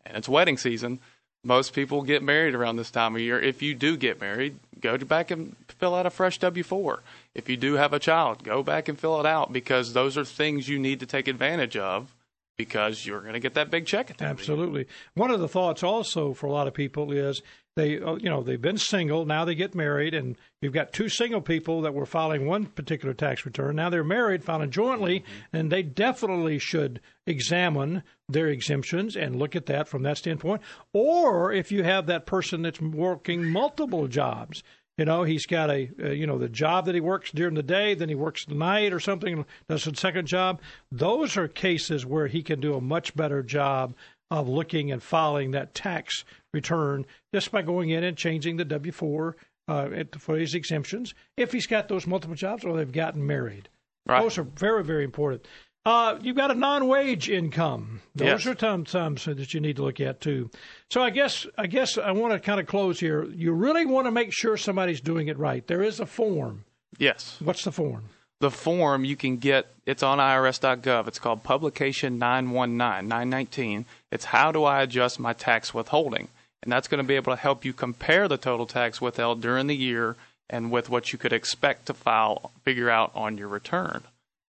[0.05, 0.99] and it's wedding season,
[1.43, 3.39] most people get married around this time of year.
[3.39, 6.99] If you do get married, go back and fill out a fresh W 4.
[7.35, 10.25] If you do have a child, go back and fill it out because those are
[10.25, 12.13] things you need to take advantage of
[12.57, 14.87] because you're going to get that big check at the Absolutely.
[15.15, 17.41] One of the thoughts also for a lot of people is
[17.75, 21.09] they uh, you know they've been single now they get married and you've got two
[21.09, 25.55] single people that were filing one particular tax return now they're married filing jointly mm-hmm.
[25.55, 30.61] and they definitely should examine their exemptions and look at that from that standpoint
[30.93, 34.63] or if you have that person that's working multiple jobs
[34.97, 37.63] you know he's got a uh, you know the job that he works during the
[37.63, 42.05] day then he works the night or something does a second job those are cases
[42.05, 43.95] where he can do a much better job
[44.31, 48.91] of looking and filing that tax return just by going in and changing the W
[48.91, 49.35] 4
[49.67, 53.69] uh, for his exemptions if he's got those multiple jobs or they've gotten married.
[54.05, 54.21] Right.
[54.21, 55.47] Those are very, very important.
[55.85, 58.01] Uh, you've got a non-wage income.
[58.15, 58.47] Those yes.
[58.47, 60.49] are some times that you need to look at too.
[60.89, 63.25] So I guess I guess I want to kind of close here.
[63.25, 65.65] You really want to make sure somebody's doing it right.
[65.67, 66.63] There is a form.
[66.97, 67.37] Yes.
[67.39, 68.05] What's the form?
[68.39, 69.67] The form you can get.
[69.85, 71.07] It's on IRS.gov.
[71.07, 73.85] It's called Publication 919 919.
[74.11, 76.29] It's how do I adjust my tax withholding
[76.63, 79.67] and that's going to be able to help you compare the total tax withheld during
[79.67, 80.15] the year
[80.49, 84.03] and with what you could expect to file, figure out on your return.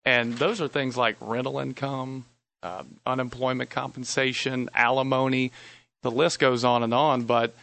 [0.04, 2.26] And those are things like rental income,
[2.62, 5.52] uh, unemployment compensation, alimony.
[6.02, 7.22] The list goes on and on.
[7.22, 7.54] But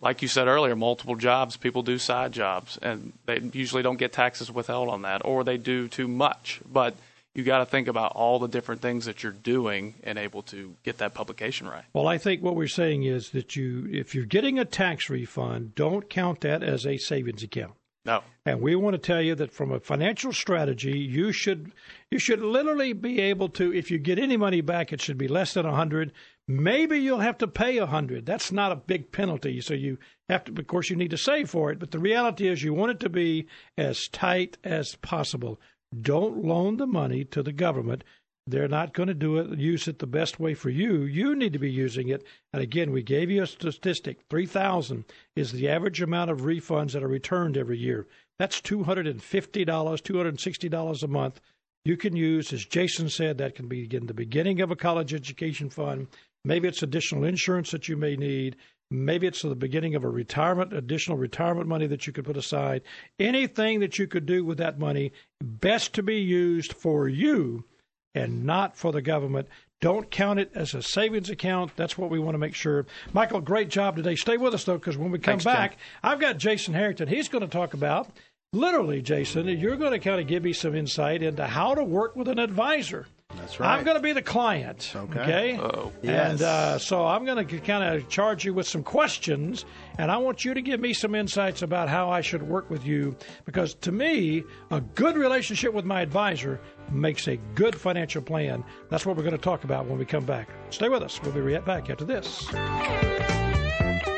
[0.00, 4.12] like you said earlier, multiple jobs, people do side jobs, and they usually don't get
[4.12, 6.60] taxes withheld on that, or they do too much.
[6.70, 6.94] But
[7.34, 10.74] you got to think about all the different things that you're doing and able to
[10.82, 11.84] get that publication right.
[11.92, 15.74] Well, I think what we're saying is that you, if you're getting a tax refund,
[15.74, 17.74] don't count that as a savings account.
[18.04, 18.22] No.
[18.46, 21.72] And we want to tell you that from a financial strategy, you should
[22.10, 25.28] you should literally be able to if you get any money back, it should be
[25.28, 26.12] less than a hundred.
[26.48, 28.24] Maybe you'll have to pay a hundred.
[28.26, 30.52] That's not a big penalty, so you have to.
[30.58, 31.78] Of course, you need to save for it.
[31.78, 35.60] But the reality is, you want it to be as tight as possible.
[36.00, 38.02] Don't loan the money to the government.
[38.50, 41.02] They're not going to do it, use it the best way for you.
[41.02, 42.24] You need to be using it.
[42.52, 45.04] And again, we gave you a statistic 3,000
[45.36, 48.06] is the average amount of refunds that are returned every year.
[48.38, 49.20] That's $250,
[49.64, 51.40] $260 a month.
[51.84, 55.70] You can use, as Jason said, that can be the beginning of a college education
[55.70, 56.08] fund.
[56.44, 58.56] Maybe it's additional insurance that you may need.
[58.90, 62.82] Maybe it's the beginning of a retirement, additional retirement money that you could put aside.
[63.20, 67.64] Anything that you could do with that money, best to be used for you
[68.14, 69.48] and not for the government.
[69.80, 71.74] Don't count it as a savings account.
[71.76, 72.86] That's what we want to make sure.
[73.12, 74.14] Michael, great job today.
[74.14, 75.80] Stay with us, though, because when we come Thanks, back, Jim.
[76.02, 77.08] I've got Jason Harrington.
[77.08, 78.10] He's going to talk about,
[78.52, 82.14] literally, Jason, you're going to kind of give me some insight into how to work
[82.14, 83.70] with an advisor That's right.
[83.70, 84.92] I'm going to be the client.
[84.94, 85.20] Okay.
[85.20, 85.58] Okay.
[85.58, 85.92] Oh.
[86.02, 86.30] Yes.
[86.30, 89.64] And uh, so I'm going to kind of charge you with some questions,
[89.98, 92.84] and I want you to give me some insights about how I should work with
[92.84, 93.16] you.
[93.44, 98.64] Because to me, a good relationship with my advisor makes a good financial plan.
[98.88, 100.48] That's what we're going to talk about when we come back.
[100.70, 101.20] Stay with us.
[101.22, 102.48] We'll be right back after this.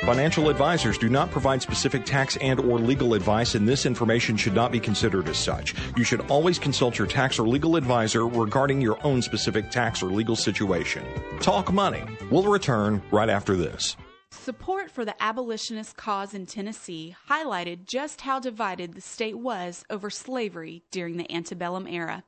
[0.03, 4.53] Financial advisors do not provide specific tax and or legal advice and this information should
[4.53, 5.77] not be considered as such.
[5.97, 10.07] You should always consult your tax or legal advisor regarding your own specific tax or
[10.07, 11.05] legal situation.
[11.38, 12.03] Talk Money.
[12.33, 13.97] We'll return right after this.
[14.33, 20.11] Support for the abolitionist cause in Tennessee highlighted just how divided the state was over
[20.11, 22.25] slavery during the antebellum era.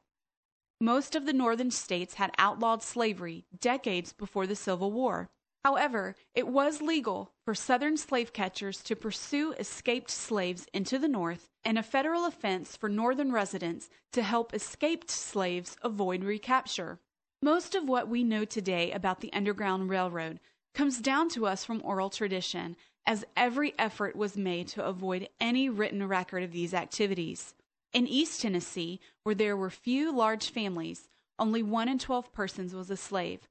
[0.80, 5.28] Most of the northern states had outlawed slavery decades before the Civil War.
[5.64, 11.48] However, it was legal for Southern slave catchers to pursue escaped slaves into the North
[11.64, 17.00] and a federal offense for Northern residents to help escaped slaves avoid recapture.
[17.40, 20.38] Most of what we know today about the Underground Railroad
[20.74, 25.70] comes down to us from oral tradition, as every effort was made to avoid any
[25.70, 27.54] written record of these activities.
[27.94, 32.90] In East Tennessee, where there were few large families, only 1 in 12 persons was
[32.90, 33.48] a slave.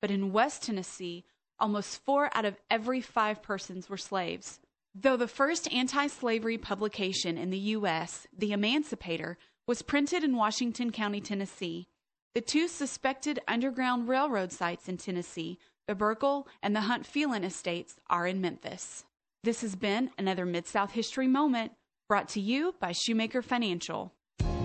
[0.00, 1.24] But in West Tennessee,
[1.58, 4.60] almost four out of every five persons were slaves.
[4.94, 10.92] Though the first anti slavery publication in the U.S., The Emancipator, was printed in Washington
[10.92, 11.88] County, Tennessee,
[12.34, 17.96] the two suspected Underground Railroad sites in Tennessee, the Burkle and the Hunt Phelan estates,
[18.08, 19.04] are in Memphis.
[19.42, 21.72] This has been another Mid South History Moment
[22.08, 24.12] brought to you by Shoemaker Financial.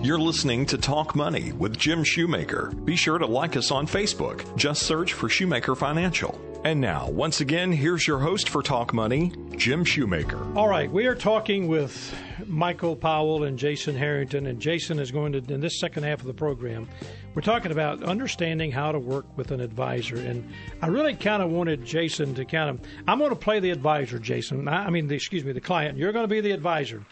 [0.04, 2.72] You're listening to Talk Money with Jim Shoemaker.
[2.86, 4.58] Be sure to like us on Facebook.
[4.58, 6.42] Just search for Shoemaker Financial.
[6.64, 10.58] And now, once again, here's your host for Talk Money, Jim Shoemaker.
[10.58, 12.16] All right, we are talking with
[12.48, 16.26] Michael Powell and Jason Harrington, and Jason is going to, in this second half of
[16.26, 16.90] the program,
[17.36, 20.16] we're talking about understanding how to work with an advisor.
[20.16, 23.70] And I really kind of wanted Jason to kind of, I'm going to play the
[23.70, 24.68] advisor, Jason.
[24.68, 25.96] I mean, the, excuse me, the client.
[25.96, 27.06] You're going to be the advisor.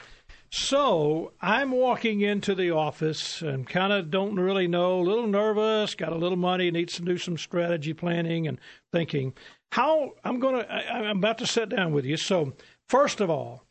[0.51, 5.93] So I'm walking into the office and kind of don't really know, a little nervous,
[5.93, 8.59] got a little money, needs to do some strategy planning and
[8.91, 9.33] thinking.
[9.71, 12.17] How I'm going to, I'm about to sit down with you.
[12.17, 12.53] So,
[12.87, 13.65] first of all,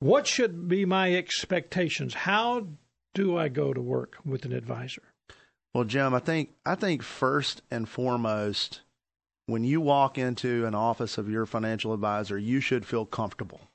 [0.00, 2.12] what should be my expectations?
[2.12, 2.68] How
[3.14, 5.02] do I go to work with an advisor?
[5.74, 8.82] Well, Jim, I think I think first and foremost,
[9.46, 13.67] when you walk into an office of your financial advisor, you should feel comfortable.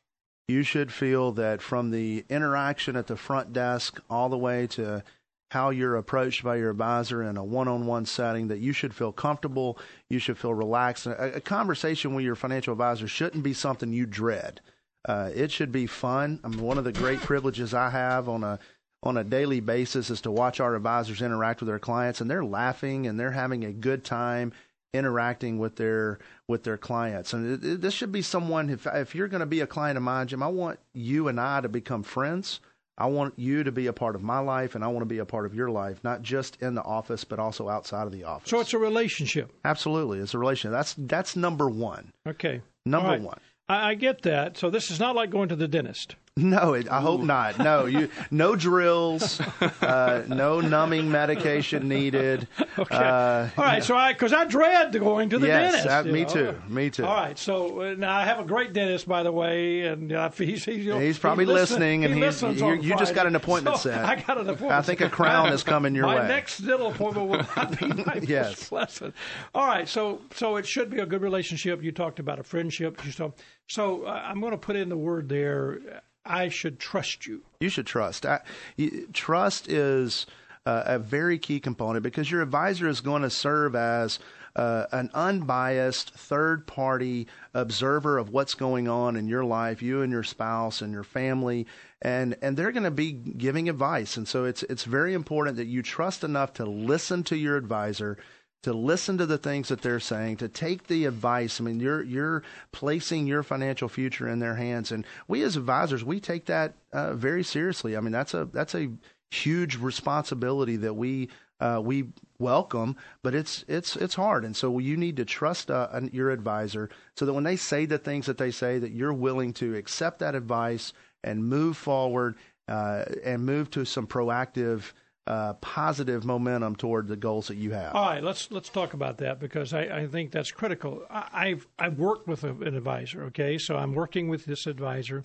[0.47, 5.03] You should feel that from the interaction at the front desk all the way to
[5.51, 9.77] how you're approached by your advisor in a one-on-one setting that you should feel comfortable,
[10.09, 11.05] you should feel relaxed.
[11.05, 14.61] A, a conversation with your financial advisor shouldn't be something you dread.
[15.05, 16.39] Uh, it should be fun.
[16.43, 18.59] I mean, one of the great privileges I have on a
[19.03, 22.45] on a daily basis is to watch our advisors interact with their clients, and they're
[22.45, 24.53] laughing and they're having a good time
[24.93, 27.33] interacting with their with their clients.
[27.33, 29.97] And it, it, this should be someone if if you're going to be a client
[29.97, 32.59] of mine, Jim, I want you and I to become friends.
[32.95, 35.17] I want you to be a part of my life, and I want to be
[35.17, 38.23] a part of your life, not just in the office, but also outside of the
[38.23, 38.51] office.
[38.51, 39.51] So it's a relationship.
[39.65, 40.73] Absolutely, it's a relationship.
[40.73, 42.13] That's that's number one.
[42.27, 42.61] Okay.
[42.85, 43.21] Number right.
[43.21, 43.39] one.
[43.67, 44.57] I, I get that.
[44.57, 46.15] So this is not like going to the dentist.
[46.35, 47.59] No, it, I hope not.
[47.59, 49.39] No, you no drills,
[49.83, 52.47] uh, no numbing medication needed.
[52.75, 52.95] Okay.
[52.95, 53.83] Uh, All right.
[53.83, 56.07] So I, because I dread going to the yes, dentist.
[56.07, 56.27] you me know.
[56.29, 56.55] too.
[56.67, 57.05] Me too.
[57.05, 57.37] All right.
[57.37, 60.83] So uh, now I have a great dentist, by the way, and uh, he's he's,
[60.83, 63.91] you know, He's probably listening, and he he's- listens you- just got an appointment So
[63.91, 64.03] set.
[64.05, 64.71] I got an appointment.
[64.71, 66.21] I think a crown is coming your my way.
[66.23, 68.69] My next dental appointment will not be my Yes.
[68.69, 69.13] pleasant.
[69.53, 69.87] All right.
[69.87, 71.83] So so it should be a good relationship.
[71.83, 73.05] You talked about a friendship.
[73.05, 73.35] You so
[73.67, 76.01] so uh, I'm going to put in the word there.
[76.25, 77.41] I should trust you.
[77.59, 78.25] You should trust.
[78.25, 78.41] I,
[78.77, 80.25] you, trust is
[80.65, 84.19] uh, a very key component because your advisor is going to serve as
[84.55, 90.11] uh, an unbiased third party observer of what's going on in your life, you and
[90.11, 91.65] your spouse and your family,
[92.01, 94.15] and and they're going to be giving advice.
[94.15, 98.17] And so it's it's very important that you trust enough to listen to your advisor
[98.63, 101.59] to listen to the things that they're saying, to take the advice.
[101.59, 106.03] I mean, you're you're placing your financial future in their hands, and we as advisors
[106.03, 107.95] we take that uh, very seriously.
[107.95, 108.89] I mean, that's a that's a
[109.31, 112.05] huge responsibility that we uh, we
[112.39, 116.89] welcome, but it's it's it's hard, and so you need to trust uh, your advisor
[117.15, 120.19] so that when they say the things that they say, that you're willing to accept
[120.19, 122.35] that advice and move forward
[122.67, 124.93] uh, and move to some proactive.
[125.25, 127.95] Uh, positive momentum toward the goals that you have.
[127.95, 131.01] All right, let's let's talk about that because I, I think that's critical.
[131.09, 135.23] I, I've I've worked with a, an advisor, okay, so I'm working with this advisor,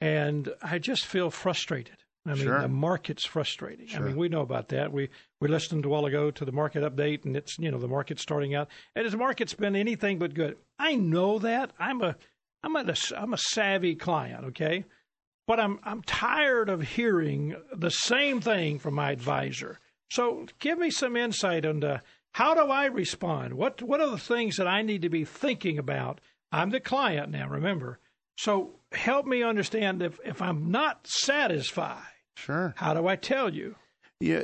[0.00, 1.96] and I just feel frustrated.
[2.24, 2.60] I mean, Sure.
[2.62, 3.88] the market's frustrating.
[3.94, 4.90] I mean, we know about that.
[4.90, 7.88] We we listened a while ago to the market update, and it's you know the
[7.88, 10.56] market's starting out, and the market's been anything but good.
[10.78, 11.72] I know that.
[11.78, 12.16] I'm a
[12.64, 14.86] I'm a I'm a savvy client, okay,
[15.46, 19.78] but I'm I'm tired of hearing the same thing from my advisor.
[20.10, 23.54] So give me some insight into how do I respond?
[23.54, 26.20] What what are the things that I need to be thinking about?
[26.52, 27.98] I'm the client now, remember.
[28.38, 32.02] So help me understand if, if I'm not satisfied,
[32.36, 32.74] Sure.
[32.76, 33.76] how do I tell you?
[34.20, 34.42] Yeah,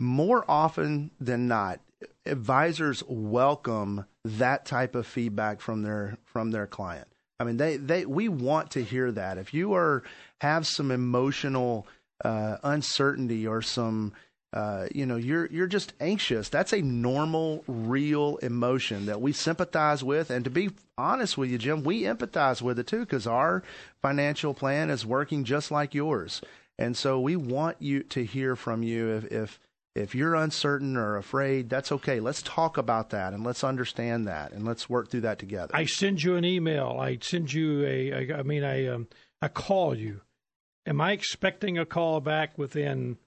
[0.00, 1.80] more often than not,
[2.24, 7.08] advisors welcome that type of feedback from their from their client.
[7.40, 9.38] I mean, they they we want to hear that.
[9.38, 10.04] If you are
[10.42, 11.86] have some emotional
[12.24, 14.12] uh, uncertainty or some
[14.52, 20.02] uh, you know you're you're just anxious that's a normal real emotion that we sympathize
[20.02, 23.62] with and to be honest with you jim we empathize with it too because our
[24.02, 26.42] financial plan is working just like yours
[26.80, 29.60] and so we want you to hear from you if if
[30.00, 34.52] if you're uncertain or afraid that's okay let's talk about that and let's understand that
[34.52, 36.96] and let's work through that together I send you an email.
[37.00, 39.08] I send you a, a I mean, I um,
[39.42, 40.22] I call you.
[40.86, 43.18] Am I expecting a call back within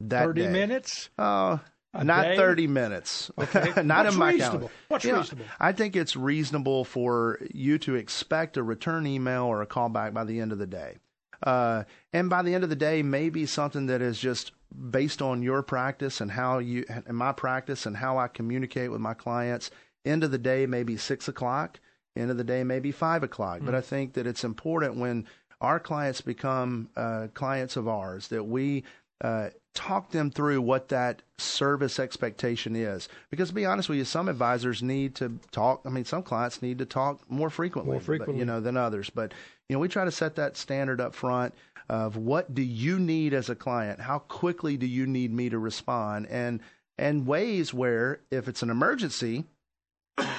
[0.00, 0.48] that 30 day.
[0.52, 1.10] minutes?
[1.18, 1.60] Oh,
[1.94, 2.36] A not day?
[2.36, 3.30] 30 minutes.
[3.38, 3.82] Okay.
[3.82, 4.58] not What's in my reasonable?
[4.58, 4.72] calendar.
[4.88, 5.46] What's You know, reasonable?
[5.58, 10.12] I think it's reasonable for you to expect a return email or a call back
[10.12, 10.96] by the end of the day.
[11.42, 14.52] Uh, and by the end of the day, maybe something that is just
[14.90, 19.00] based on your practice and how you, and my practice and how I communicate with
[19.00, 19.70] my clients.
[20.04, 21.80] End of the day, maybe six o'clock.
[22.16, 23.60] End of the day, maybe five o'clock.
[23.62, 25.26] But I think that it's important when
[25.60, 28.84] our clients become uh, clients of ours that we
[29.22, 33.08] uh, talk them through what that service expectation is.
[33.30, 35.82] Because to be honest with you, some advisors need to talk.
[35.84, 38.38] I mean, some clients need to talk more frequently, More but, frequently.
[38.38, 39.10] you know, than others.
[39.10, 39.32] But
[39.68, 41.54] you know, we try to set that standard up front
[41.90, 44.00] of what do you need as a client?
[44.00, 46.28] How quickly do you need me to respond?
[46.28, 46.60] And
[46.96, 49.44] and ways where if it's an emergency,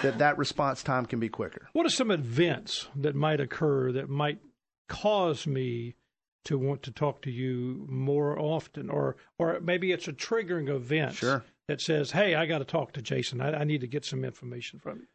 [0.02, 1.68] that that response time can be quicker.
[1.74, 4.40] What are some events that might occur that might
[4.88, 5.96] cause me
[6.46, 11.16] to want to talk to you more often, or or maybe it's a triggering event
[11.16, 11.44] Sure.
[11.68, 13.42] that says, "Hey, I got to talk to Jason.
[13.42, 15.08] I, I need to get some information from you."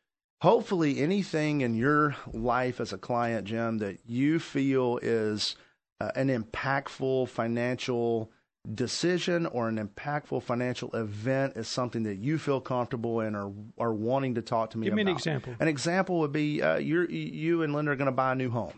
[0.42, 5.56] hopefully anything in your life as a client, Jim, that you feel is
[6.00, 8.30] uh, an impactful financial
[8.74, 13.94] decision or an impactful financial event is something that you feel comfortable in or are
[13.94, 15.10] wanting to talk to me Give me about.
[15.10, 15.54] an example.
[15.60, 18.50] An example would be uh, you're, you and Linda are going to buy a new
[18.50, 18.72] home.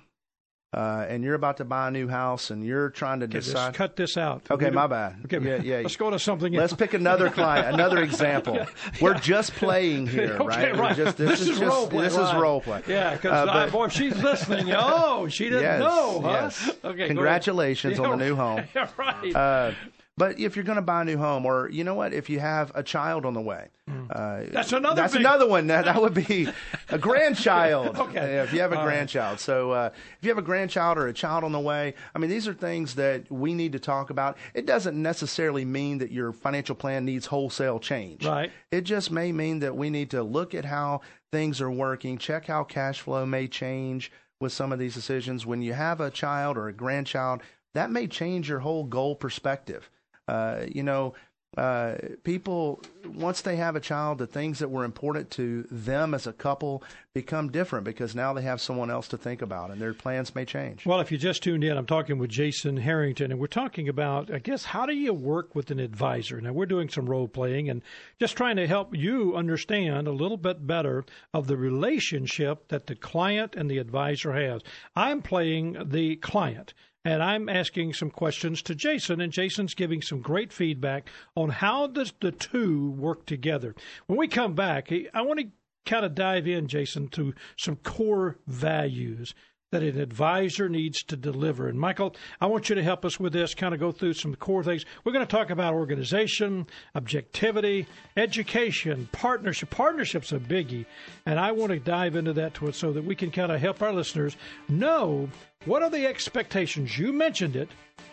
[0.71, 3.73] Uh, and you're about to buy a new house and you're trying to Okay, decide.
[3.73, 4.43] cut this out.
[4.51, 5.17] Okay, We my bad.
[5.25, 5.77] Okay, Yeah, yeah.
[5.79, 6.53] Let's go to something.
[6.53, 8.67] Let's pick another client, another example.
[9.01, 10.77] We're just playing here, Okay, right?
[10.77, 10.95] Right.
[10.97, 12.35] just, This is just, role play, This right.
[12.37, 12.83] is role play.
[12.87, 14.67] Yeah, because Uh, boy, if she's listening.
[14.77, 16.29] Oh, she didn't Yes, know, huh?
[16.33, 16.71] yes.
[16.85, 17.07] Okay.
[17.07, 18.65] Congratulations on the new home.
[18.75, 19.35] Yeah, right.
[19.35, 19.71] Uh,
[20.19, 22.41] but if you're going to buy a new home, or you know what, if you
[22.41, 23.69] have a child on the way,
[24.11, 25.69] uh, That's another That's big- another one.
[25.69, 26.49] That, that would be
[26.91, 27.97] a grandchild.
[28.09, 28.39] Okay.
[28.41, 28.91] If you have a All right.
[28.95, 29.39] grandchild.
[29.41, 32.31] So uh, if you have a grandchild or a child on the way, I mean,
[32.31, 34.37] these are things that we need to talk about.
[34.55, 38.25] It doesn't necessarily mean that your financial plan needs wholesale change.
[38.27, 38.51] Right.
[38.71, 41.01] It just may mean that we need to look at how
[41.31, 44.11] things are working, check how cash flow may change
[44.41, 45.45] with some of these decisions.
[45.47, 47.43] When you have a child or a grandchild,
[47.75, 49.91] that may change your whole goal perspective.
[50.29, 51.15] Uh, you know,
[51.57, 56.27] uh, people once they have a child, the things that were important to them as
[56.27, 59.95] a couple become different because now they have someone else to think about, and their
[59.95, 60.85] plans may change.
[60.85, 64.33] Well, if you just tuned in, I'm talking with Jason Harrington, and we're talking about,
[64.33, 66.41] I guess, how do you work with an advisor?
[66.41, 67.83] Now, we're doing some role playing and
[68.21, 72.95] just trying to help you understand a little bit better of the relationship that the
[72.95, 74.61] client and the advisor has.
[74.95, 76.75] I'm playing the client.
[77.05, 81.87] And I'm asking some questions to Jason, and Jason's giving some great feedback on how
[81.87, 83.75] does the two work together.
[84.07, 85.47] When we come back, I want to
[85.87, 89.35] kind of dive in, Jason, to some core values
[89.71, 91.69] that an advisor needs to deliver.
[91.69, 94.35] And Michael, I want you to help us with this, kind of go through some
[94.35, 94.85] core things.
[95.05, 99.71] We're going to talk about organization, objectivity, education, partnership.
[99.71, 100.87] Partnership's a biggie,
[101.27, 103.61] and I want to dive into that to it so that we can kind of
[103.61, 104.37] help our listeners
[104.69, 105.29] know
[105.65, 106.99] what are the expectations.
[106.99, 107.69] You mentioned it.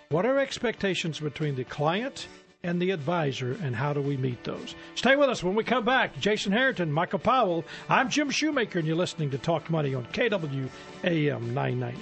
[0.10, 2.28] What are expectations between the client
[2.66, 4.74] and the advisor, and how do we meet those?
[4.96, 6.20] Stay with us when we come back.
[6.20, 7.64] Jason Harrington, Michael Powell.
[7.88, 10.68] I'm Jim Shoemaker, and you're listening to Talk Money on KW
[11.04, 12.02] AM 990.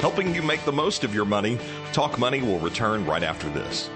[0.00, 1.58] Helping you make the most of your money,
[1.92, 3.88] Talk Money will return right after this.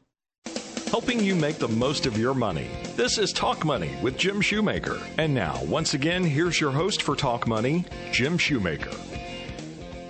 [0.90, 2.68] helping you make the most of your money.
[2.96, 5.00] This is Talk Money with Jim Shoemaker.
[5.20, 8.90] And now, once again, here's your host for Talk Money, Jim Shoemaker.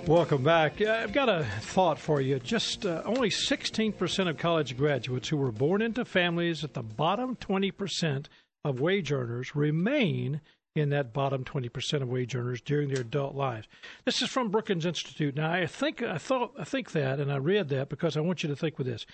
[0.08, 0.82] Welcome back.
[0.82, 2.40] I've got a thought for you.
[2.40, 7.36] Just uh, only 16% of college graduates who were born into families at the bottom
[7.36, 8.28] 20%
[8.64, 10.40] of wage earners remain
[10.76, 13.68] in that bottom 20% of wage earners during their adult lives.
[14.06, 15.36] This is from Brookings Institute.
[15.36, 18.44] Now, I think I thought I think that, and I read that because I want
[18.44, 19.06] you to think with this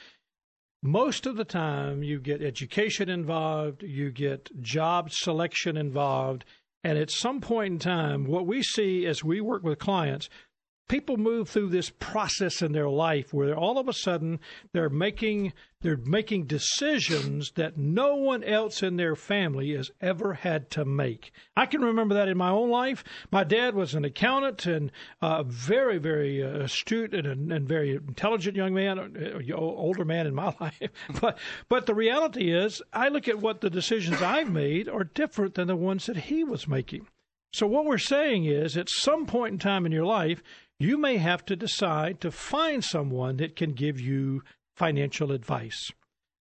[0.86, 6.46] most of the time you get education involved, you get job selection involved,
[6.84, 10.30] and at some point in time, what we see as we work with clients,
[10.88, 14.40] people move through this process in their life where all of a sudden
[14.72, 20.72] they're making they're making decisions that no one else in their family has ever had
[20.72, 21.32] to make.
[21.56, 23.04] I can remember that in my own life.
[23.32, 28.56] My dad was an accountant and a very, very uh, astute and, and very intelligent
[28.56, 30.90] young man, uh, older man in my life.
[31.22, 31.38] but
[31.70, 35.68] but the reality is, I look at what the decisions I've made are different than
[35.68, 37.06] the ones that he was making.
[37.56, 40.44] So what we're saying is, at some point in time in your life,
[40.80, 44.42] you may have to decide to find someone that can give you
[44.76, 45.92] financial advice.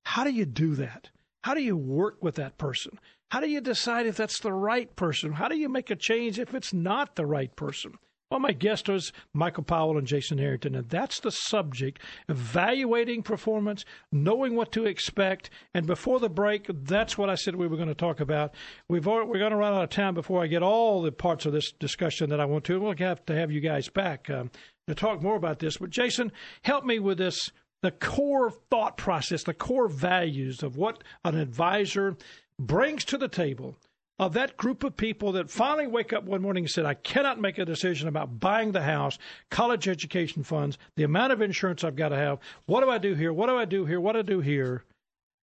[0.05, 1.11] How do you do that?
[1.45, 2.99] How do you work with that person?
[3.31, 5.33] How do you decide if that's the right person?
[5.33, 7.95] How do you make a change if it's not the right person?
[8.35, 13.85] Well, my guest was Michael Powell and Jason Harrington, and that's the subject evaluating performance,
[14.11, 15.51] knowing what to expect.
[15.73, 18.57] And before the break, that's what I said we were going to talk about.
[18.89, 21.53] We've we're going to run out of time before I get all the parts of
[21.53, 22.81] this discussion that I want to.
[22.81, 24.51] We'll have to have you guys back um,
[24.89, 25.77] to talk more about this.
[25.77, 26.33] But, Jason,
[26.63, 27.39] help me with this
[27.83, 32.17] the core thought process, the core values of what an advisor
[32.59, 33.77] brings to the table
[34.19, 37.41] of that group of people that finally wake up one morning and said, I cannot
[37.41, 39.19] make a decision about buying the house,
[39.51, 42.39] college education funds, the amount of insurance I've got to have.
[42.67, 43.33] What do I do here?
[43.33, 44.01] What do I do here?
[44.01, 44.85] What do I do here?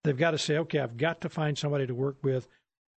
[0.04, 2.48] They've got to say, okay, I've got to find somebody to work with.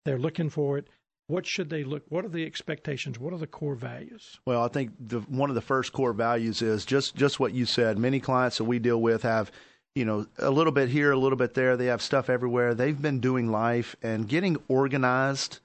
[0.05, 0.89] They're looking for it.
[1.27, 2.03] What should they look?
[2.11, 3.19] What are the expectations?
[3.19, 4.39] What are the core values?
[4.47, 7.65] Well, I think the, one of the first core values is just just what you
[7.65, 7.99] said.
[7.99, 9.51] Many clients that we deal with have,
[9.95, 11.79] you know, a little bit here, a little bit there.
[11.79, 12.75] They have stuff everywhere.
[12.75, 15.61] They've been doing life and getting organized,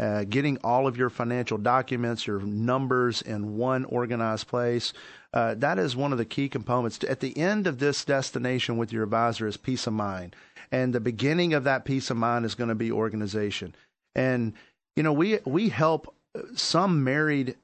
[0.00, 4.92] uh, getting all of your financial documents, your numbers in one organized place.
[5.34, 6.98] Uh, that is one of the key components.
[7.08, 10.34] At the end of this destination with your advisor is peace of mind,
[10.70, 13.74] and the beginning of that peace of mind is going to be organization.
[14.14, 14.54] And
[14.96, 16.14] you know, we we help
[16.54, 17.56] some married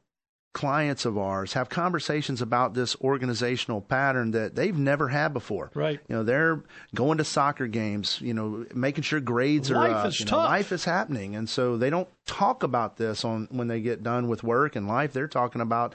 [0.54, 5.70] clients of ours have conversations about this organizational pattern that they've never had before.
[5.74, 6.00] Right.
[6.08, 6.62] You know, they're
[6.94, 10.06] going to soccer games, you know, making sure grades life are up.
[10.06, 10.38] Is you tough.
[10.38, 11.36] Know, life is happening.
[11.36, 14.88] And so they don't talk about this on when they get done with work and
[14.88, 15.12] life.
[15.12, 15.94] They're talking about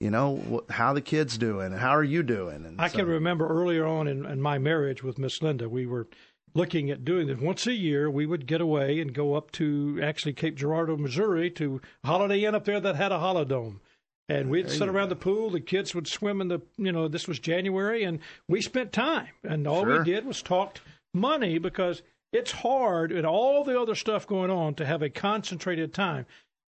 [0.00, 2.98] you know how the kids doing and how are you doing and i so.
[2.98, 6.08] can remember earlier on in, in my marriage with miss linda we were
[6.54, 7.40] looking at doing this.
[7.40, 11.50] Once a year, we would get away and go up to actually Cape Girardeau, Missouri,
[11.52, 13.80] to Holiday Inn up there that had a Holidome.
[14.28, 15.50] And we'd sit around the pool.
[15.50, 19.28] The kids would swim in the, you know, this was January, and we spent time.
[19.42, 19.98] And all sure.
[19.98, 20.80] we did was talked
[21.12, 22.02] money because
[22.32, 26.24] it's hard and all the other stuff going on to have a concentrated time.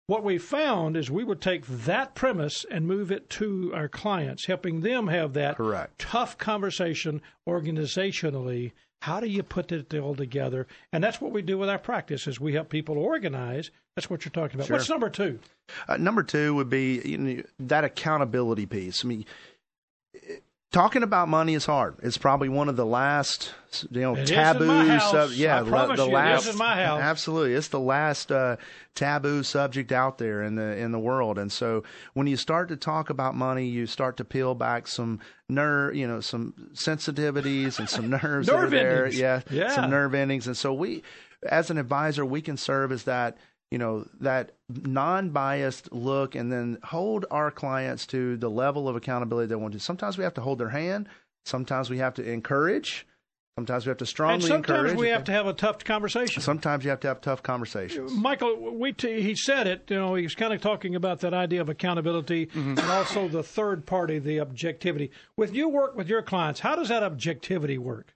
[0.06, 4.46] What we found is we would take that premise and move it to our clients,
[4.46, 6.00] helping them have that Correct.
[6.00, 10.66] tough conversation organizationally how do you put it all together?
[10.92, 13.70] And that's what we do with our practice is we help people organize.
[13.96, 14.66] That's what you're talking about.
[14.66, 14.76] Sure.
[14.76, 15.38] What's number two?
[15.88, 19.04] Uh, number two would be you know, that accountability piece.
[19.04, 19.24] I mean,
[20.70, 21.96] talking about money is hard.
[22.02, 23.52] It's probably one of the last,
[23.90, 24.98] you know, it taboo.
[25.00, 26.46] Sub- yeah, promise the you, last.
[26.46, 27.00] it is my house.
[27.00, 28.56] Absolutely, it's the last uh,
[28.94, 31.38] taboo subject out there in the in the world.
[31.38, 31.82] And so
[32.14, 36.06] when you start to talk about money, you start to peel back some nerve, you
[36.06, 39.08] know, some sensitivities and some nerves nerve there.
[39.08, 40.46] Yeah, yeah, some nerve endings.
[40.46, 41.02] And so we,
[41.42, 43.36] as an advisor, we can serve as that
[43.70, 49.46] you know that non-biased look and then hold our clients to the level of accountability
[49.48, 49.80] they want to.
[49.80, 51.08] Sometimes we have to hold their hand.
[51.44, 53.06] Sometimes we have to encourage.
[53.56, 54.98] Sometimes we have to strongly and sometimes encourage.
[54.98, 56.40] we have to have a tough conversation.
[56.42, 58.12] Sometimes you have to have tough conversations.
[58.12, 61.34] Michael we t- he said it you know he was kind of talking about that
[61.34, 62.78] idea of accountability Mm-hmm.
[62.78, 65.10] and also the third party the objectivity.
[65.36, 68.14] With you work with your clients how does that objectivity work?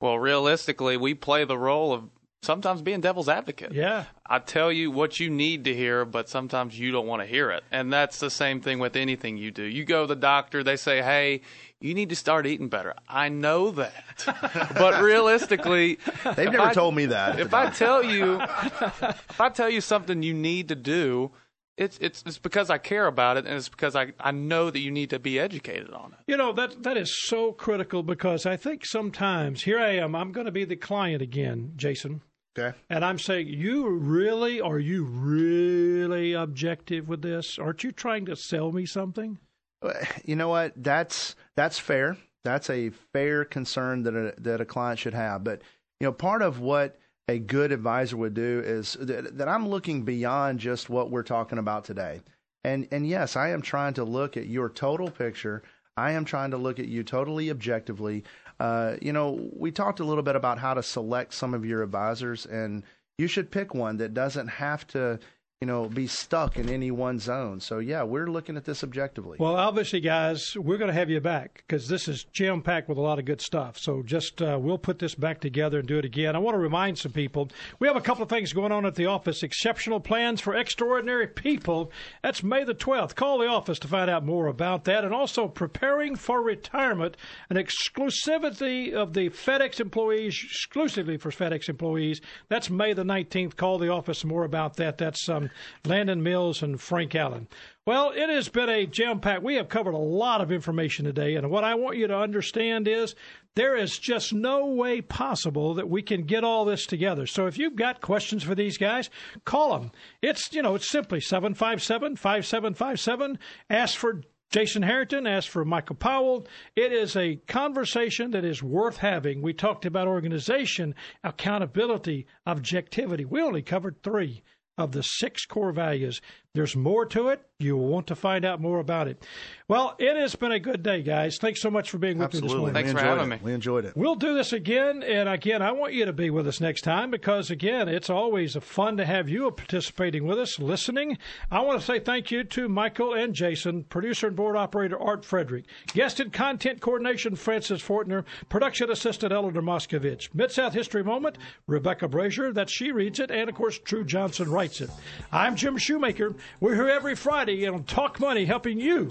[0.00, 2.04] Well, realistically, we play the role of
[2.42, 3.72] sometimes being devil's advocate.
[3.72, 4.04] Yeah.
[4.26, 7.50] I tell you what you need to hear, but sometimes you don't want to hear
[7.50, 7.64] it.
[7.70, 9.62] And that's the same thing with anything you do.
[9.62, 11.42] You go to the doctor, they say, hey,
[11.80, 12.94] you need to start eating better.
[13.08, 14.04] I know that.
[14.78, 15.98] but realistically,
[16.36, 17.38] They've never I, told me that.
[17.40, 21.32] If I tell you if I tell you something you need to do,
[21.76, 24.78] it's it's it's because I care about it and it's because I, I know that
[24.78, 26.18] you need to be educated on it.
[26.26, 30.32] You know that that is so critical because I think sometimes here I am, I'm
[30.32, 32.22] going to be the client again, Jason.
[32.58, 32.76] Okay.
[32.88, 37.58] And I'm saying, you really are you really objective with this?
[37.58, 39.38] Aren't you trying to sell me something?
[39.82, 39.92] Uh,
[40.24, 40.72] you know what?
[40.76, 42.16] That's that's fair.
[42.44, 45.44] That's a fair concern that a, that a client should have.
[45.44, 45.60] But
[46.00, 46.98] you know, part of what
[47.28, 51.84] a good advisor would do is that, I'm looking beyond just what we're talking about
[51.84, 52.20] today.
[52.62, 55.62] And and yes, I am trying to look at your total picture.
[55.96, 58.24] I am trying to look at you totally objectively.
[58.58, 61.82] Uh, you know, we talked a little bit about how to select some of your
[61.82, 62.82] advisors, and
[63.18, 65.18] you should pick one that doesn't have to
[65.62, 67.60] you know, be stuck in any one zone.
[67.60, 69.38] So yeah, we're looking at this objectively.
[69.40, 72.98] Well, obviously, guys, we're going to have you back because this is jam packed with
[72.98, 73.78] a lot of good stuff.
[73.78, 76.36] So just uh, we'll put this back together and do it again.
[76.36, 77.48] I want to remind some people
[77.78, 79.42] we have a couple of things going on at the office.
[79.42, 81.90] Exceptional plans for extraordinary people.
[82.22, 83.14] That's May the 12th.
[83.14, 87.16] Call the office to find out more about that, and also preparing for retirement,
[87.48, 92.20] an exclusivity of the FedEx employees, exclusively for FedEx employees.
[92.50, 93.56] That's May the 19th.
[93.56, 94.98] Call the office more about that.
[94.98, 95.45] That's um,
[95.84, 97.48] Landon Mills and Frank Allen.
[97.86, 99.42] Well, it has been a jam packed.
[99.42, 102.88] We have covered a lot of information today, and what I want you to understand
[102.88, 103.14] is
[103.54, 107.26] there is just no way possible that we can get all this together.
[107.26, 109.08] So if you've got questions for these guys,
[109.44, 109.92] call them.
[110.20, 113.38] It's you know it's simply 757-5757.
[113.70, 116.46] Ask for Jason Harrington asked for Michael Powell.
[116.76, 119.42] It is a conversation that is worth having.
[119.42, 120.94] We talked about organization,
[121.24, 123.24] accountability, objectivity.
[123.24, 124.44] We only covered three
[124.78, 126.20] of the six core values.
[126.56, 127.42] There's more to it.
[127.58, 129.22] You will want to find out more about it.
[129.68, 131.36] Well, it has been a good day, guys.
[131.38, 132.48] Thanks so much for being with Absolutely.
[132.48, 132.74] me this morning.
[132.74, 133.42] Thanks we for enjoyed having it.
[133.42, 133.44] me.
[133.44, 133.96] We enjoyed it.
[133.96, 137.10] We'll do this again, and again, I want you to be with us next time
[137.10, 141.18] because, again, it's always fun to have you participating with us, listening.
[141.50, 145.24] I want to say thank you to Michael and Jason, producer and board operator Art
[145.24, 151.36] Frederick, guest and content coordination Francis Fortner, production assistant Eleanor Moskovich, Mid South History Moment
[151.66, 154.90] Rebecca Brazier, that she reads it, and of course True Johnson writes it.
[155.32, 156.34] I'm Jim Shoemaker.
[156.60, 159.10] We're here every Friday on Talk Money, helping you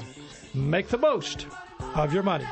[0.54, 1.48] make the most
[1.96, 2.46] of your money.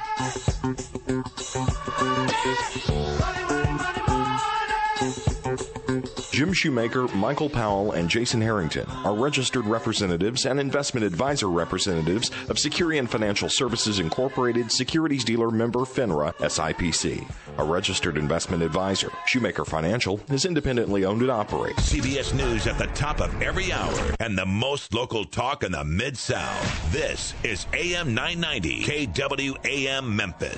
[6.32, 12.58] Jim Shoemaker, Michael Powell, and Jason Harrington are registered representatives and investment advisor representatives of
[12.58, 17.30] Securian Financial Services Incorporated, securities dealer member FINRA, SIPC.
[17.58, 21.78] A registered investment advisor, Shoemaker Financial is independently owned and operated.
[21.78, 25.84] CBS News at the top of every hour and the most local talk in the
[25.84, 26.92] Mid South.
[26.92, 30.52] This is AM 990 KWAM Memphis.